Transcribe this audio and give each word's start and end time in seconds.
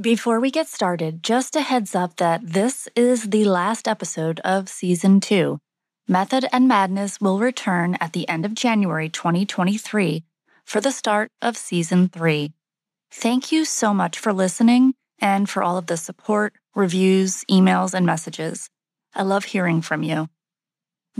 Before 0.00 0.40
we 0.40 0.50
get 0.50 0.66
started, 0.66 1.22
just 1.22 1.54
a 1.54 1.60
heads 1.60 1.94
up 1.94 2.16
that 2.16 2.40
this 2.44 2.88
is 2.96 3.30
the 3.30 3.44
last 3.44 3.86
episode 3.86 4.40
of 4.40 4.68
season 4.68 5.20
two. 5.20 5.60
Method 6.08 6.46
and 6.52 6.66
Madness 6.66 7.20
will 7.20 7.38
return 7.38 7.96
at 8.00 8.12
the 8.12 8.28
end 8.28 8.44
of 8.44 8.54
January 8.54 9.08
2023 9.08 10.24
for 10.64 10.80
the 10.80 10.90
start 10.90 11.30
of 11.40 11.56
season 11.56 12.08
three. 12.08 12.54
Thank 13.12 13.52
you 13.52 13.64
so 13.64 13.94
much 13.94 14.18
for 14.18 14.32
listening 14.32 14.94
and 15.20 15.48
for 15.48 15.62
all 15.62 15.78
of 15.78 15.86
the 15.86 15.96
support, 15.96 16.54
reviews, 16.74 17.44
emails, 17.44 17.94
and 17.94 18.04
messages. 18.04 18.70
I 19.14 19.22
love 19.22 19.44
hearing 19.44 19.80
from 19.80 20.02
you. 20.02 20.28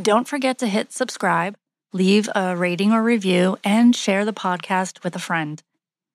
Don't 0.02 0.26
forget 0.26 0.58
to 0.58 0.66
hit 0.66 0.92
subscribe, 0.92 1.54
leave 1.92 2.28
a 2.34 2.56
rating 2.56 2.90
or 2.90 3.04
review, 3.04 3.56
and 3.62 3.94
share 3.94 4.24
the 4.24 4.32
podcast 4.32 5.04
with 5.04 5.14
a 5.14 5.20
friend. 5.20 5.62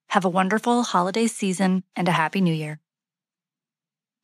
Have 0.10 0.26
a 0.26 0.30
wonderful 0.30 0.82
holiday 0.82 1.28
season 1.28 1.84
and 1.96 2.07
a 2.07 2.12
happy 2.12 2.41
new 2.41 2.54
year. 2.54 2.80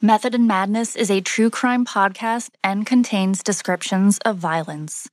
Method 0.02 0.34
and 0.34 0.48
Madness 0.48 0.96
is 0.96 1.12
a 1.12 1.22
true 1.22 1.52
crime 1.52 1.86
podcast 1.86 2.50
and 2.64 2.88
contains 2.88 3.44
descriptions 3.44 4.18
of 4.26 4.38
violence. 4.38 5.08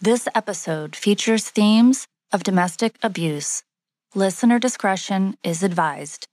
This 0.00 0.26
episode 0.34 0.96
features 0.96 1.50
themes 1.50 2.06
of 2.32 2.42
domestic 2.42 2.96
abuse. 3.02 3.62
Listener 4.14 4.58
discretion 4.58 5.36
is 5.44 5.62
advised. 5.62 6.26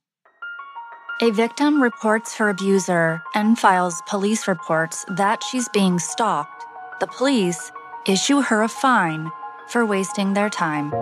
A 1.20 1.30
victim 1.30 1.82
reports 1.82 2.34
her 2.36 2.48
abuser 2.48 3.22
and 3.34 3.58
files 3.58 4.02
police 4.08 4.48
reports 4.48 5.04
that 5.16 5.44
she's 5.44 5.68
being 5.68 5.98
stalked. 5.98 6.64
The 7.00 7.08
police 7.08 7.70
issue 8.06 8.40
her 8.40 8.62
a 8.62 8.68
fine 8.68 9.30
for 9.68 9.84
wasting 9.84 10.32
their 10.32 10.48
time. 10.48 10.92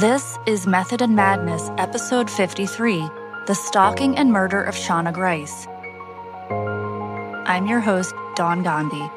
This 0.00 0.38
is 0.46 0.66
Method 0.66 1.02
and 1.02 1.14
Madness, 1.14 1.70
Episode 1.76 2.30
53 2.30 3.06
The 3.46 3.54
Stalking 3.54 4.16
and 4.16 4.32
Murder 4.32 4.62
of 4.62 4.74
Shauna 4.74 5.12
Grice. 5.12 5.66
I'm 7.46 7.66
your 7.66 7.80
host, 7.80 8.14
Don 8.34 8.62
Gandhi. 8.62 9.10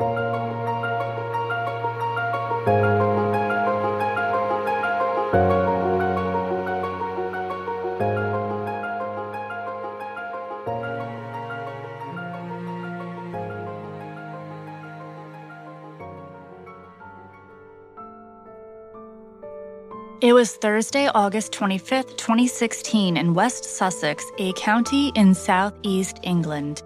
It 20.24 20.32
was 20.32 20.56
Thursday, 20.56 21.10
August 21.14 21.52
25th, 21.52 22.16
2016, 22.16 23.18
in 23.18 23.34
West 23.34 23.66
Sussex, 23.66 24.24
a 24.38 24.54
county 24.54 25.10
in 25.16 25.34
southeast 25.34 26.18
England. 26.24 26.82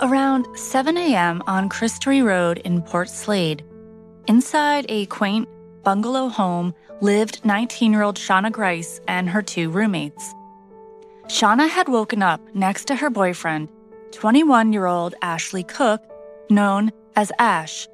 Around 0.00 0.46
7 0.54 0.98
a.m. 0.98 1.42
on 1.46 1.70
Chrisdory 1.70 2.22
Road 2.22 2.58
in 2.66 2.82
Portslade, 2.82 3.62
inside 4.26 4.84
a 4.90 5.06
quaint 5.06 5.48
bungalow 5.82 6.28
home 6.28 6.74
lived 7.00 7.42
19 7.42 7.90
year 7.90 8.02
old 8.02 8.16
Shauna 8.16 8.52
Grice 8.52 9.00
and 9.08 9.30
her 9.30 9.40
two 9.40 9.70
roommates. 9.70 10.34
Shauna 11.28 11.70
had 11.70 11.88
woken 11.88 12.22
up 12.22 12.42
next 12.54 12.84
to 12.88 12.96
her 12.96 13.08
boyfriend, 13.08 13.70
21 14.12 14.74
year 14.74 14.84
old 14.84 15.14
Ashley 15.22 15.62
Cook, 15.62 16.02
known 16.50 16.92
as 17.16 17.32
Ash. 17.38 17.88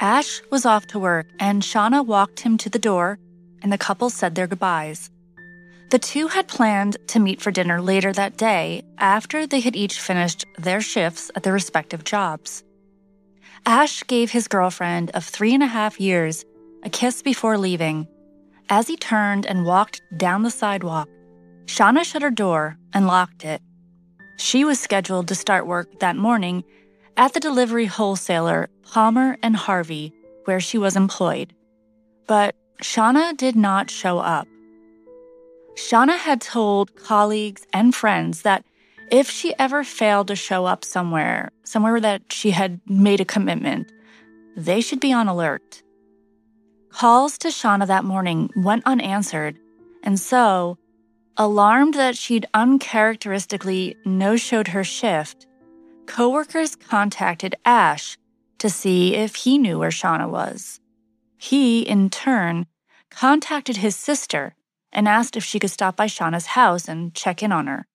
Ash 0.00 0.40
was 0.48 0.64
off 0.64 0.86
to 0.86 0.98
work, 0.98 1.26
and 1.38 1.60
Shauna 1.60 2.06
walked 2.06 2.40
him 2.40 2.56
to 2.56 2.70
the 2.70 2.78
door 2.78 3.18
and 3.62 3.72
the 3.72 3.78
couple 3.78 4.10
said 4.10 4.34
their 4.34 4.46
goodbyes. 4.46 5.10
The 5.90 5.98
two 5.98 6.28
had 6.28 6.48
planned 6.48 6.96
to 7.08 7.20
meet 7.20 7.40
for 7.40 7.50
dinner 7.50 7.80
later 7.80 8.12
that 8.14 8.36
day 8.36 8.82
after 8.98 9.46
they 9.46 9.60
had 9.60 9.76
each 9.76 10.00
finished 10.00 10.44
their 10.58 10.80
shifts 10.80 11.30
at 11.34 11.42
their 11.42 11.52
respective 11.52 12.02
jobs. 12.02 12.64
Ash 13.66 14.02
gave 14.06 14.30
his 14.30 14.48
girlfriend 14.48 15.10
of 15.10 15.24
three 15.24 15.54
and 15.54 15.62
a 15.62 15.66
half 15.66 16.00
years 16.00 16.44
a 16.82 16.90
kiss 16.90 17.22
before 17.22 17.58
leaving. 17.58 18.08
As 18.68 18.88
he 18.88 18.96
turned 18.96 19.46
and 19.46 19.66
walked 19.66 20.00
down 20.16 20.42
the 20.42 20.50
sidewalk, 20.50 21.08
Shauna 21.66 22.04
shut 22.04 22.22
her 22.22 22.30
door 22.30 22.78
and 22.92 23.06
locked 23.06 23.44
it. 23.44 23.60
She 24.38 24.64
was 24.64 24.80
scheduled 24.80 25.28
to 25.28 25.34
start 25.34 25.66
work 25.66 26.00
that 26.00 26.16
morning 26.16 26.64
at 27.16 27.34
the 27.34 27.40
delivery 27.40 27.86
wholesaler 27.86 28.68
Palmer 28.82 29.36
and 29.42 29.54
Harvey, 29.54 30.12
where 30.46 30.58
she 30.58 30.78
was 30.78 30.96
employed. 30.96 31.54
But 32.26 32.56
Shauna 32.82 33.36
did 33.36 33.54
not 33.54 33.90
show 33.90 34.18
up. 34.18 34.48
Shauna 35.76 36.18
had 36.18 36.40
told 36.40 36.96
colleagues 36.96 37.64
and 37.72 37.94
friends 37.94 38.42
that 38.42 38.64
if 39.10 39.30
she 39.30 39.54
ever 39.56 39.84
failed 39.84 40.28
to 40.28 40.36
show 40.36 40.66
up 40.66 40.84
somewhere, 40.84 41.52
somewhere 41.62 42.00
that 42.00 42.32
she 42.32 42.50
had 42.50 42.80
made 42.86 43.20
a 43.20 43.24
commitment, 43.24 43.92
they 44.56 44.80
should 44.80 44.98
be 44.98 45.12
on 45.12 45.28
alert. 45.28 45.82
Calls 46.88 47.38
to 47.38 47.48
Shauna 47.48 47.86
that 47.86 48.04
morning 48.04 48.50
went 48.56 48.82
unanswered, 48.84 49.58
and 50.02 50.18
so, 50.18 50.76
alarmed 51.36 51.94
that 51.94 52.16
she'd 52.16 52.46
uncharacteristically 52.52 53.96
no 54.04 54.36
showed 54.36 54.68
her 54.68 54.82
shift, 54.82 55.46
coworkers 56.06 56.74
contacted 56.74 57.54
Ash 57.64 58.18
to 58.58 58.68
see 58.68 59.14
if 59.14 59.36
he 59.36 59.56
knew 59.56 59.78
where 59.78 59.90
Shauna 59.90 60.28
was. 60.28 60.80
He, 61.38 61.82
in 61.82 62.10
turn, 62.10 62.66
contacted 63.14 63.76
his 63.76 63.96
sister 63.96 64.54
and 64.92 65.08
asked 65.08 65.36
if 65.36 65.44
she 65.44 65.58
could 65.58 65.70
stop 65.70 65.96
by 65.96 66.06
Shauna's 66.06 66.46
house 66.46 66.88
and 66.88 67.14
check 67.14 67.42
in 67.42 67.52
on 67.52 67.66
her. 67.66 67.86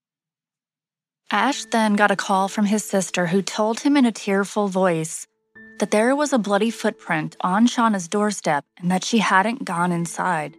Ash 1.30 1.66
then 1.66 1.96
got 1.96 2.12
a 2.12 2.16
call 2.16 2.48
from 2.48 2.66
his 2.66 2.86
sister 2.86 3.28
who 3.28 3.42
told 3.42 3.82
him 3.82 3.98
in 3.98 4.06
a 4.06 4.12
tearful 4.14 4.70
voice 4.70 5.28
that 5.80 5.92
there 5.92 6.16
was 6.16 6.32
a 6.32 6.38
bloody 6.38 6.72
footprint 6.72 7.36
on 7.42 7.68
Shauna's 7.68 8.08
doorstep 8.08 8.64
and 8.78 8.90
that 8.90 9.04
she 9.04 9.20
hadn't 9.20 9.66
gone 9.66 9.92
inside. 9.92 10.56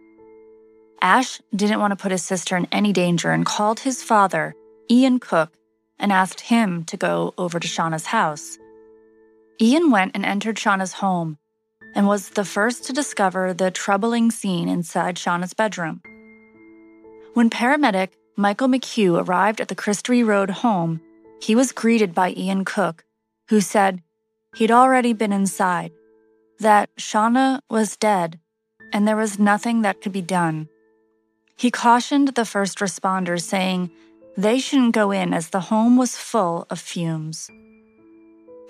Ash 1.01 1.41
didn't 1.55 1.79
want 1.79 1.91
to 1.91 2.01
put 2.01 2.11
his 2.11 2.23
sister 2.23 2.55
in 2.55 2.67
any 2.71 2.93
danger 2.93 3.31
and 3.31 3.47
called 3.47 3.79
his 3.79 4.03
father, 4.03 4.53
Ian 4.91 5.19
Cook, 5.19 5.57
and 5.97 6.11
asked 6.11 6.41
him 6.41 6.83
to 6.85 6.97
go 6.97 7.33
over 7.37 7.59
to 7.59 7.67
Shauna's 7.67 8.05
house. 8.05 8.59
Ian 9.59 9.89
went 9.89 10.11
and 10.13 10.23
entered 10.23 10.57
Shauna's 10.57 10.93
home 10.93 11.38
and 11.95 12.07
was 12.07 12.29
the 12.29 12.45
first 12.45 12.85
to 12.85 12.93
discover 12.93 13.53
the 13.53 13.71
troubling 13.71 14.31
scene 14.31 14.69
inside 14.69 15.15
Shauna's 15.15 15.53
bedroom. 15.53 16.01
When 17.33 17.49
paramedic 17.49 18.09
Michael 18.35 18.67
McHugh 18.67 19.25
arrived 19.27 19.61
at 19.61 19.67
the 19.67 19.75
Chrisdory 19.75 20.25
Road 20.25 20.49
home, 20.49 21.01
he 21.41 21.55
was 21.55 21.71
greeted 21.71 22.13
by 22.13 22.31
Ian 22.31 22.65
Cook, 22.65 23.05
who 23.49 23.61
said 23.61 24.01
he'd 24.55 24.71
already 24.71 25.13
been 25.13 25.33
inside, 25.33 25.91
that 26.59 26.89
Shauna 26.97 27.61
was 27.69 27.95
dead, 27.97 28.39
and 28.91 29.07
there 29.07 29.15
was 29.15 29.39
nothing 29.39 29.81
that 29.81 30.01
could 30.01 30.11
be 30.11 30.21
done. 30.21 30.67
He 31.55 31.71
cautioned 31.71 32.29
the 32.29 32.45
first 32.45 32.79
responders, 32.79 33.43
saying 33.43 33.91
they 34.37 34.59
shouldn't 34.59 34.95
go 34.95 35.11
in 35.11 35.33
as 35.33 35.49
the 35.49 35.59
home 35.59 35.97
was 35.97 36.15
full 36.15 36.65
of 36.69 36.79
fumes. 36.79 37.49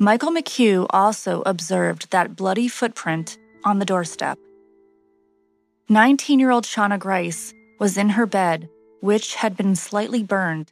Michael 0.01 0.31
McHugh 0.31 0.85
also 0.91 1.43
observed 1.45 2.09
that 2.11 2.37
bloody 2.37 2.69
footprint 2.69 3.37
on 3.65 3.79
the 3.79 3.85
doorstep. 3.85 4.39
19 5.89 6.39
year 6.39 6.51
old 6.51 6.63
Shauna 6.63 6.97
Grice 6.97 7.53
was 7.79 7.97
in 7.97 8.09
her 8.09 8.25
bed, 8.25 8.69
which 9.01 9.35
had 9.35 9.57
been 9.57 9.75
slightly 9.75 10.23
burned. 10.23 10.71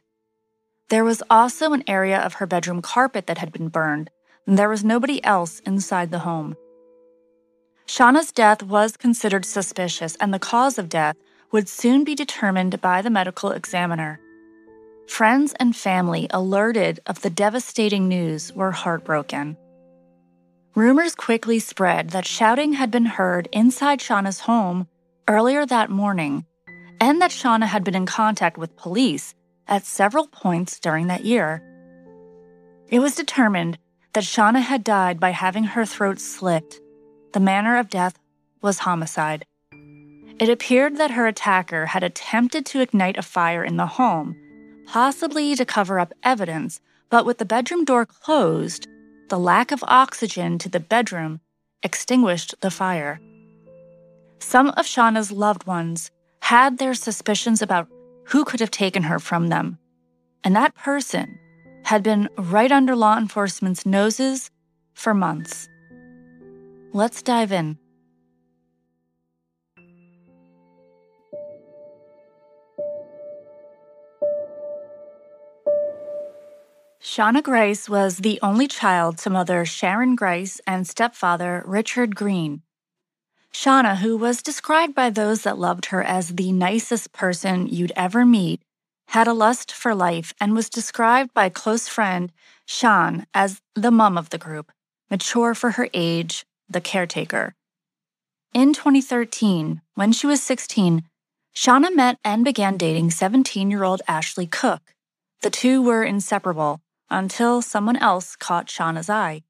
There 0.88 1.04
was 1.04 1.22
also 1.28 1.74
an 1.74 1.84
area 1.86 2.18
of 2.18 2.34
her 2.34 2.46
bedroom 2.46 2.80
carpet 2.80 3.26
that 3.26 3.36
had 3.36 3.52
been 3.52 3.68
burned, 3.68 4.08
and 4.46 4.58
there 4.58 4.70
was 4.70 4.82
nobody 4.82 5.22
else 5.22 5.60
inside 5.60 6.10
the 6.10 6.20
home. 6.20 6.56
Shauna's 7.86 8.32
death 8.32 8.62
was 8.62 8.96
considered 8.96 9.44
suspicious, 9.44 10.16
and 10.16 10.32
the 10.32 10.38
cause 10.38 10.78
of 10.78 10.88
death 10.88 11.16
would 11.52 11.68
soon 11.68 12.02
be 12.02 12.14
determined 12.14 12.80
by 12.80 13.02
the 13.02 13.10
medical 13.10 13.50
examiner. 13.50 14.20
Friends 15.08 15.54
and 15.58 15.74
family, 15.74 16.28
alerted 16.30 17.00
of 17.06 17.22
the 17.22 17.30
devastating 17.30 18.08
news, 18.08 18.52
were 18.52 18.70
heartbroken. 18.70 19.56
Rumors 20.74 21.14
quickly 21.14 21.58
spread 21.58 22.10
that 22.10 22.26
shouting 22.26 22.74
had 22.74 22.90
been 22.90 23.06
heard 23.06 23.48
inside 23.50 24.00
Shauna's 24.00 24.40
home 24.40 24.86
earlier 25.26 25.64
that 25.64 25.90
morning, 25.90 26.44
and 27.00 27.22
that 27.22 27.30
Shauna 27.30 27.66
had 27.66 27.84
been 27.84 27.94
in 27.94 28.06
contact 28.06 28.58
with 28.58 28.76
police 28.76 29.34
at 29.66 29.86
several 29.86 30.26
points 30.28 30.78
during 30.78 31.06
that 31.06 31.24
year. 31.24 31.62
It 32.88 33.00
was 33.00 33.14
determined 33.14 33.78
that 34.12 34.24
Shauna 34.24 34.60
had 34.60 34.84
died 34.84 35.18
by 35.18 35.30
having 35.30 35.64
her 35.64 35.86
throat 35.86 36.20
slit. 36.20 36.80
The 37.32 37.40
manner 37.40 37.78
of 37.78 37.88
death 37.88 38.18
was 38.60 38.80
homicide. 38.80 39.46
It 40.38 40.50
appeared 40.50 40.98
that 40.98 41.12
her 41.12 41.26
attacker 41.26 41.86
had 41.86 42.04
attempted 42.04 42.66
to 42.66 42.80
ignite 42.82 43.16
a 43.16 43.22
fire 43.22 43.64
in 43.64 43.78
the 43.78 43.86
home 43.86 44.36
possibly 44.88 45.54
to 45.54 45.66
cover 45.66 46.00
up 46.00 46.14
evidence, 46.22 46.80
but 47.10 47.26
with 47.26 47.36
the 47.38 47.44
bedroom 47.44 47.84
door 47.84 48.06
closed, 48.06 48.88
the 49.28 49.38
lack 49.38 49.70
of 49.70 49.84
oxygen 49.86 50.58
to 50.58 50.68
the 50.68 50.80
bedroom 50.80 51.40
extinguished 51.82 52.54
the 52.62 52.70
fire. 52.70 53.20
Some 54.40 54.70
of 54.70 54.86
Shauna's 54.86 55.30
loved 55.30 55.66
ones 55.66 56.10
had 56.40 56.78
their 56.78 56.94
suspicions 56.94 57.60
about 57.60 57.88
who 58.24 58.44
could 58.44 58.60
have 58.60 58.70
taken 58.70 59.02
her 59.02 59.18
from 59.18 59.48
them. 59.48 59.78
And 60.42 60.56
that 60.56 60.74
person 60.74 61.38
had 61.84 62.02
been 62.02 62.28
right 62.38 62.72
under 62.72 62.96
law 62.96 63.18
enforcement's 63.18 63.84
noses 63.84 64.50
for 64.94 65.12
months. 65.12 65.68
Let's 66.94 67.22
dive 67.22 67.52
in. 67.52 67.78
Shauna 77.08 77.42
Grice 77.42 77.88
was 77.88 78.18
the 78.18 78.38
only 78.42 78.68
child 78.68 79.16
to 79.18 79.30
mother 79.30 79.64
Sharon 79.64 80.14
Grice 80.14 80.60
and 80.66 80.86
stepfather 80.86 81.64
Richard 81.66 82.14
Green. 82.14 82.60
Shauna, 83.50 83.96
who 83.96 84.14
was 84.18 84.42
described 84.42 84.94
by 84.94 85.08
those 85.08 85.40
that 85.40 85.58
loved 85.58 85.86
her 85.86 86.02
as 86.02 86.28
the 86.28 86.52
nicest 86.52 87.14
person 87.14 87.66
you'd 87.66 87.94
ever 87.96 88.26
meet, 88.26 88.60
had 89.06 89.26
a 89.26 89.32
lust 89.32 89.72
for 89.72 89.94
life 89.94 90.34
and 90.38 90.54
was 90.54 90.68
described 90.68 91.32
by 91.32 91.48
close 91.48 91.88
friend 91.88 92.30
Sean 92.66 93.24
as 93.32 93.62
the 93.74 93.90
mum 93.90 94.18
of 94.18 94.28
the 94.28 94.36
group, 94.36 94.70
mature 95.10 95.54
for 95.54 95.72
her 95.72 95.88
age, 95.94 96.44
the 96.68 96.82
caretaker. 96.82 97.54
In 98.52 98.74
2013, 98.74 99.80
when 99.94 100.12
she 100.12 100.26
was 100.26 100.42
16, 100.42 101.04
Shauna 101.56 101.88
met 101.96 102.18
and 102.22 102.44
began 102.44 102.76
dating 102.76 103.12
17 103.12 103.70
year 103.70 103.82
old 103.82 104.02
Ashley 104.06 104.46
Cook. 104.46 104.92
The 105.40 105.50
two 105.50 105.80
were 105.80 106.04
inseparable 106.04 106.82
until 107.10 107.62
someone 107.62 107.96
else 107.96 108.36
caught 108.36 108.68
Shauna's 108.68 109.10
eye. 109.10 109.42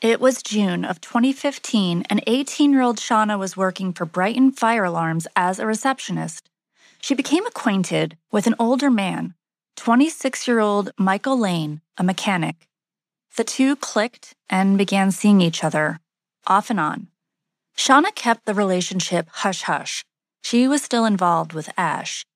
It 0.00 0.20
was 0.20 0.42
June 0.42 0.84
of 0.84 1.00
2015, 1.00 2.04
and 2.10 2.24
18 2.26 2.72
year 2.72 2.82
old 2.82 2.98
Shauna 2.98 3.38
was 3.38 3.56
working 3.56 3.92
for 3.92 4.04
Brighton 4.04 4.50
Fire 4.50 4.84
Alarms 4.84 5.28
as 5.36 5.58
a 5.58 5.66
receptionist. 5.66 6.50
She 7.00 7.14
became 7.14 7.46
acquainted 7.46 8.16
with 8.32 8.46
an 8.46 8.56
older 8.58 8.90
man, 8.90 9.34
26 9.76 10.48
year 10.48 10.58
old 10.58 10.90
Michael 10.98 11.38
Lane, 11.38 11.82
a 11.96 12.02
mechanic. 12.02 12.66
The 13.36 13.44
two 13.44 13.76
clicked 13.76 14.34
and 14.50 14.76
began 14.76 15.12
seeing 15.12 15.40
each 15.40 15.62
other, 15.62 16.00
off 16.46 16.68
and 16.68 16.80
on. 16.80 17.06
Shauna 17.76 18.14
kept 18.14 18.44
the 18.44 18.54
relationship 18.54 19.28
hush 19.30 19.62
hush. 19.62 20.04
She 20.42 20.66
was 20.66 20.82
still 20.82 21.04
involved 21.04 21.52
with 21.52 21.70
Ash. 21.76 22.26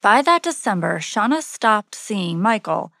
By 0.00 0.22
that 0.22 0.42
December, 0.42 1.00
Shauna 1.00 1.42
stopped 1.42 1.94
seeing 1.94 2.40
Michael, 2.40 2.92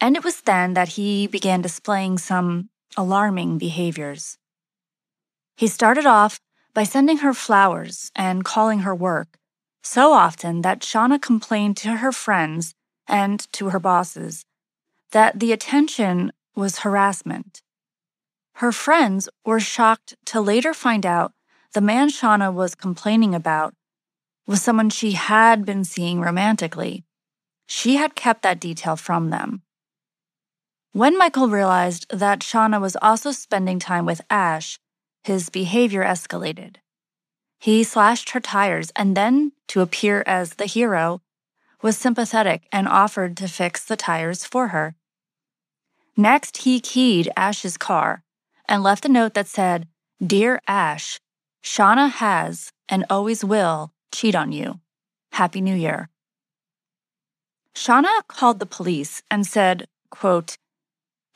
and 0.00 0.16
it 0.16 0.24
was 0.24 0.42
then 0.42 0.74
that 0.74 0.90
he 0.90 1.26
began 1.26 1.62
displaying 1.62 2.18
some 2.18 2.70
alarming 2.96 3.58
behaviors. 3.58 4.38
He 5.56 5.66
started 5.66 6.06
off 6.06 6.40
by 6.74 6.84
sending 6.84 7.18
her 7.18 7.34
flowers 7.34 8.10
and 8.14 8.44
calling 8.44 8.80
her 8.80 8.94
work, 8.94 9.38
so 9.82 10.12
often 10.12 10.62
that 10.62 10.80
Shauna 10.80 11.20
complained 11.20 11.76
to 11.78 11.96
her 11.96 12.12
friends 12.12 12.74
and 13.06 13.40
to 13.52 13.70
her 13.70 13.78
bosses 13.78 14.44
that 15.14 15.38
the 15.38 15.52
attention 15.52 16.32
was 16.56 16.80
harassment. 16.80 17.62
Her 18.54 18.72
friends 18.72 19.28
were 19.44 19.60
shocked 19.60 20.14
to 20.26 20.40
later 20.40 20.74
find 20.74 21.06
out 21.06 21.32
the 21.72 21.80
man 21.80 22.08
Shauna 22.08 22.52
was 22.52 22.74
complaining 22.74 23.34
about 23.34 23.74
was 24.46 24.62
someone 24.62 24.90
she 24.90 25.12
had 25.12 25.64
been 25.64 25.84
seeing 25.84 26.20
romantically. 26.20 27.04
She 27.66 27.96
had 27.96 28.14
kept 28.14 28.42
that 28.42 28.60
detail 28.60 28.96
from 28.96 29.30
them. 29.30 29.62
When 30.94 31.18
Michael 31.18 31.48
realized 31.48 32.06
that 32.10 32.38
Shauna 32.38 32.80
was 32.80 32.96
also 33.02 33.32
spending 33.32 33.80
time 33.80 34.06
with 34.06 34.20
Ash, 34.30 34.78
his 35.24 35.50
behavior 35.50 36.04
escalated. 36.04 36.76
He 37.58 37.82
slashed 37.82 38.30
her 38.30 38.38
tires 38.38 38.92
and 38.94 39.16
then, 39.16 39.50
to 39.66 39.80
appear 39.80 40.22
as 40.24 40.54
the 40.54 40.66
hero, 40.66 41.20
was 41.82 41.98
sympathetic 41.98 42.68
and 42.70 42.86
offered 42.86 43.36
to 43.38 43.48
fix 43.48 43.84
the 43.84 43.96
tires 43.96 44.44
for 44.44 44.68
her. 44.68 44.94
Next, 46.16 46.58
he 46.58 46.78
keyed 46.78 47.28
Ash's 47.36 47.76
car 47.76 48.22
and 48.68 48.84
left 48.84 49.04
a 49.04 49.08
note 49.08 49.34
that 49.34 49.48
said, 49.48 49.88
Dear 50.24 50.60
Ash, 50.68 51.18
Shauna 51.60 52.08
has 52.08 52.70
and 52.88 53.04
always 53.10 53.44
will 53.44 53.92
cheat 54.12 54.36
on 54.36 54.52
you. 54.52 54.78
Happy 55.32 55.60
New 55.60 55.74
Year. 55.74 56.08
Shauna 57.74 58.24
called 58.28 58.60
the 58.60 58.74
police 58.76 59.24
and 59.28 59.44
said, 59.44 59.88
quote, 60.12 60.56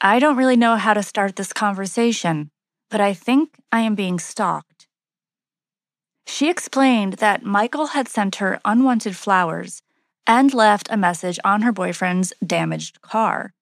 I 0.00 0.20
don't 0.20 0.36
really 0.36 0.56
know 0.56 0.76
how 0.76 0.94
to 0.94 1.02
start 1.02 1.34
this 1.34 1.52
conversation, 1.52 2.50
but 2.88 3.00
I 3.00 3.12
think 3.12 3.56
I 3.72 3.80
am 3.80 3.96
being 3.96 4.20
stalked. 4.20 4.86
She 6.24 6.48
explained 6.48 7.14
that 7.14 7.42
Michael 7.42 7.88
had 7.88 8.06
sent 8.06 8.36
her 8.36 8.60
unwanted 8.64 9.16
flowers 9.16 9.82
and 10.24 10.54
left 10.54 10.88
a 10.90 10.96
message 10.96 11.40
on 11.42 11.62
her 11.62 11.72
boyfriend's 11.72 12.32
damaged 12.46 13.00
car. 13.00 13.54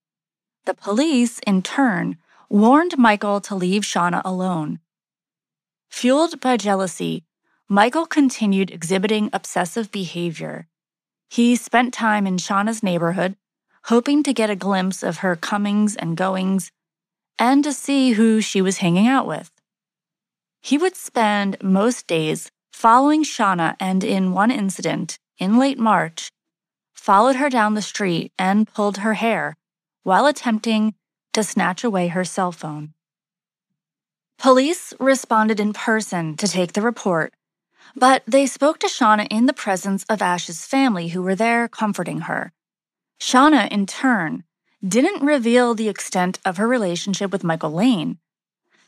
The 0.67 0.75
police, 0.75 1.38
in 1.47 1.62
turn, 1.62 2.19
warned 2.50 2.99
Michael 2.99 3.41
to 3.43 3.55
leave 3.55 3.83
Shauna 3.83 4.21
alone. 4.25 4.81
Fueled 5.88 6.41
by 6.41 6.59
jealousy, 6.59 7.25
Michael 7.69 8.05
continued 8.05 8.71
exhibiting 8.71 9.31
obsessive 9.33 9.91
behavior. 9.91 10.69
He 11.31 11.56
spent 11.56 11.94
time 11.94 12.27
in 12.27 12.37
Shauna's 12.37 12.83
neighborhood, 12.83 13.37
hoping 13.87 14.23
to 14.25 14.35
get 14.35 14.50
a 14.50 14.56
glimpse 14.56 15.03
of 15.03 15.19
her 15.19 15.37
comings 15.37 15.94
and 15.94 16.17
goings 16.17 16.71
and 17.38 17.62
to 17.62 17.73
see 17.73 18.12
who 18.12 18.41
she 18.41 18.61
was 18.61 18.79
hanging 18.79 19.06
out 19.06 19.27
with. 19.27 19.50
He 20.61 20.77
would 20.77 20.97
spend 20.97 21.56
most 21.62 22.06
days 22.06 22.50
following 22.73 23.23
Shauna 23.23 23.77
and 23.79 24.03
in 24.03 24.33
one 24.33 24.50
incident, 24.50 25.19
in 25.38 25.59
late 25.59 25.79
March, 25.79 26.31
followed 26.94 27.37
her 27.37 27.49
down 27.49 27.75
the 27.75 27.83
street 27.83 28.33
and 28.38 28.67
pulled 28.67 28.99
her 28.99 29.15
hair 29.15 29.55
while 30.03 30.27
attempting 30.27 30.94
to 31.33 31.44
snatch 31.44 31.85
away 31.85 32.09
her 32.09 32.25
cell 32.25 32.50
phone. 32.50 32.93
Police 34.38 34.93
responded 34.99 35.61
in 35.61 35.73
person 35.73 36.37
to 36.37 36.49
take 36.49 36.73
the 36.73 36.83
report, 36.83 37.33
but 37.94 38.23
they 38.27 38.47
spoke 38.47 38.81
to 38.81 38.88
Shauna 38.88 39.29
in 39.31 39.47
the 39.47 39.53
presence 39.53 40.05
of 40.09 40.21
Ash's 40.21 40.65
family 40.67 41.09
who 41.09 41.23
were 41.23 41.37
there 41.37 41.69
comforting 41.69 42.23
her. 42.23 42.53
Shauna, 43.20 43.70
in 43.70 43.86
turn, 43.86 44.44
didn't 44.86 45.24
reveal 45.24 45.74
the 45.74 45.88
extent 45.88 46.38
of 46.44 46.58
her 46.58 46.68
relationship 46.68 47.32
with 47.32 47.44
Michael 47.44 47.72
Lane. 47.72 48.18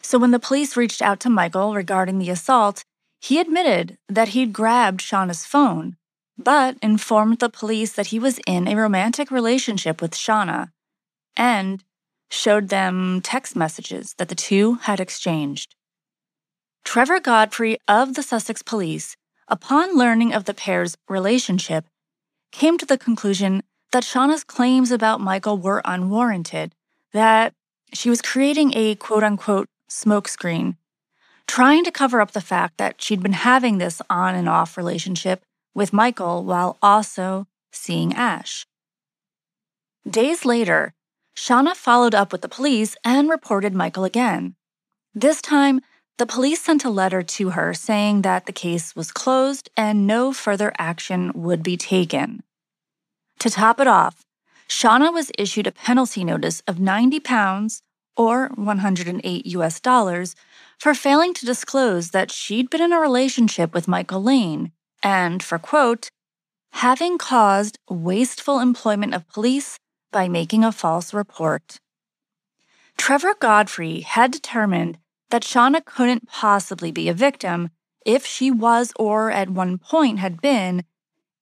So 0.02 0.19
when 0.19 0.30
the 0.30 0.38
police 0.38 0.76
reached 0.76 1.02
out 1.02 1.20
to 1.20 1.30
Michael 1.30 1.75
regarding 1.75 2.19
the 2.19 2.30
assault, 2.30 2.84
he 3.20 3.40
admitted 3.40 3.98
that 4.08 4.28
he'd 4.28 4.52
grabbed 4.52 5.00
Shauna's 5.00 5.44
phone, 5.44 5.96
but 6.36 6.76
informed 6.82 7.40
the 7.40 7.48
police 7.48 7.92
that 7.92 8.08
he 8.08 8.19
was 8.19 8.38
in 8.46 8.69
a 8.69 8.76
romantic 8.76 9.30
relationship 9.30 10.00
with 10.00 10.12
Shauna 10.12 10.70
and 11.37 11.82
showed 12.30 12.68
them 12.68 13.20
text 13.23 13.56
messages 13.56 14.14
that 14.18 14.28
the 14.28 14.35
two 14.35 14.75
had 14.75 15.00
exchanged. 15.00 15.75
Trevor 16.85 17.20
Godfrey 17.20 17.78
of 17.88 18.14
the 18.14 18.23
Sussex 18.23 18.62
Police, 18.62 19.16
upon 19.49 19.97
learning 19.97 20.32
of 20.32 20.44
the 20.44 20.54
pair's 20.54 20.97
relationship, 21.08 21.87
came 22.52 22.78
to 22.78 22.87
the 22.87 22.99
conclusion 22.99 23.62
that 23.92 24.04
Shauna's 24.04 24.45
claims 24.45 24.90
about 24.90 25.21
Michael 25.21 25.57
were 25.57 25.83
unwarranted, 25.85 26.75
that 27.12 27.54
she 27.92 28.11
was 28.11 28.23
creating 28.23 28.73
a 28.75 28.95
quote 28.97 29.23
unquote 29.23 29.68
smokescreen 29.90 30.76
trying 31.49 31.83
to 31.83 31.90
cover 31.90 32.21
up 32.21 32.33
the 32.33 32.40
fact 32.40 32.76
that 32.76 33.00
she'd 33.02 33.23
been 33.23 33.33
having 33.33 33.78
this 33.78 34.00
on 34.09 34.35
and 34.37 34.49
off 34.49 34.76
relationship 34.76 35.42
with 35.75 35.92
Michael 35.92 36.45
while 36.45 36.76
also 36.83 37.47
seeing 37.73 38.14
Ash. 38.14 38.66
Days 40.09 40.45
later, 40.45 40.92
Shauna 41.35 41.75
followed 41.75 42.14
up 42.14 42.33
with 42.33 42.42
the 42.42 42.49
police 42.49 42.97
and 43.02 43.28
reported 43.28 43.75
Michael 43.75 44.04
again. 44.04 44.54
This 45.14 45.40
time, 45.40 45.80
the 46.18 46.26
police 46.26 46.61
sent 46.61 46.85
a 46.85 46.90
letter 46.90 47.23
to 47.23 47.50
her 47.50 47.73
saying 47.73 48.23
that 48.23 48.47
the 48.47 48.52
case 48.52 48.95
was 48.95 49.12
closed 49.12 49.71
and 49.76 50.07
no 50.07 50.33
further 50.33 50.73
action 50.78 51.33
would 51.35 51.62
be 51.62 51.76
taken. 51.76 52.42
To 53.40 53.50
top 53.50 53.78
it 53.78 53.87
off, 53.87 54.25
Shauna 54.68 55.12
was 55.12 55.30
issued 55.38 55.66
a 55.66 55.73
penalty 55.73 56.25
notice 56.25 56.61
of 56.66 56.80
90 56.80 57.21
pounds 57.21 57.83
or 58.16 58.49
108 58.57 59.47
US 59.47 59.80
dollars 59.80 60.35
for 60.78 60.92
failing 60.92 61.35
to 61.35 61.47
disclose 61.47 62.11
that 62.11 62.33
she'd 62.33 62.68
been 62.68 62.83
in 62.83 62.92
a 62.92 62.99
relationship 62.99 63.73
with 63.73 63.88
Michael 63.88 64.23
Lane 64.23 64.73
and 65.02 65.42
for, 65.42 65.59
quote, 65.59 66.11
having 66.73 67.16
caused 67.16 67.78
wasteful 67.88 68.59
employment 68.59 69.14
of 69.14 69.28
police 69.28 69.78
by 70.11 70.28
making 70.28 70.64
a 70.64 70.73
false 70.73 71.14
report. 71.14 71.78
Trevor 72.97 73.35
Godfrey 73.38 74.00
had 74.00 74.33
determined 74.33 74.99
that 75.30 75.42
Shauna 75.42 75.85
couldn't 75.85 76.28
possibly 76.28 76.90
be 76.90 77.09
a 77.09 77.14
victim 77.14 77.71
if 78.04 78.26
she 78.26 78.50
was 78.50 78.92
or 78.97 79.30
at 79.30 79.50
one 79.50 79.78
point 79.78 80.18
had 80.18 80.40
been 80.40 80.83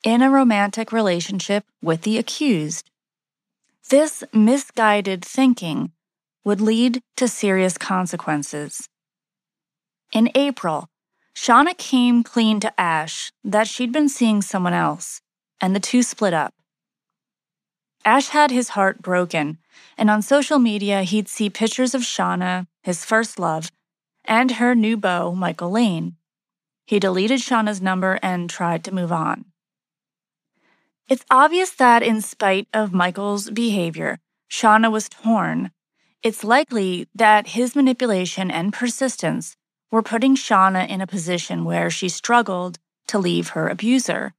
in 0.07 0.23
a 0.23 0.31
romantic 0.31 0.93
relationship 0.93 1.65
with 1.83 2.03
the 2.03 2.17
accused. 2.17 2.93
This 3.91 4.23
misguided 4.33 5.25
thinking 5.25 5.91
would 6.45 6.61
lead 6.61 7.03
to 7.17 7.27
serious 7.27 7.77
consequences. 7.77 8.89
In 10.13 10.31
April, 10.37 10.89
Shauna 11.35 11.77
came 11.77 12.23
clean 12.23 12.61
to 12.61 12.81
Ash 12.81 13.33
that 13.43 13.67
she'd 13.67 13.91
been 13.91 14.09
seeing 14.09 14.43
someone 14.43 14.73
else, 14.73 15.23
and 15.61 15.75
the 15.75 15.81
two 15.81 16.05
split 16.05 16.33
up. 16.33 16.55
Ash 18.05 18.29
had 18.29 18.53
his 18.53 18.71
heart 18.71 19.03
broken, 19.03 19.59
and 19.99 20.09
on 20.09 20.23
social 20.23 20.61
media, 20.61 21.03
he'd 21.03 21.29
see 21.29 21.51
pictures 21.51 21.97
of 21.97 22.03
Shauna, 22.03 22.69
his 22.85 23.05
first 23.05 23.41
love, 23.41 23.73
and 24.25 24.53
her 24.53 24.77
new 24.77 24.97
beau, 24.97 25.35
Michael 25.35 25.73
Lane. 25.73 26.15
He 26.87 27.01
deleted 27.01 27.41
Shauna's 27.41 27.83
number 27.83 28.21
and 28.23 28.49
tried 28.49 28.85
to 28.85 28.95
move 28.95 29.11
on. 29.11 29.47
It's 31.09 31.25
obvious 31.31 31.71
that, 31.71 32.03
in 32.03 32.21
spite 32.21 32.67
of 32.75 32.93
Michael's 32.93 33.49
behavior, 33.51 34.19
Shauna 34.51 34.91
was 34.91 35.09
torn. 35.09 35.71
It's 36.25 36.43
likely 36.43 37.07
that 37.15 37.49
his 37.49 37.77
manipulation 37.77 38.51
and 38.51 38.73
persistence 38.73 39.57
were 39.93 40.03
putting 40.03 40.35
Shauna 40.35 40.89
in 40.89 41.01
a 41.01 41.07
position 41.07 41.65
where 41.65 41.91
she 41.91 42.09
struggled 42.09 42.81
to 43.07 43.21
leave 43.21 43.51
her 43.51 43.69
abuser. 43.69 44.35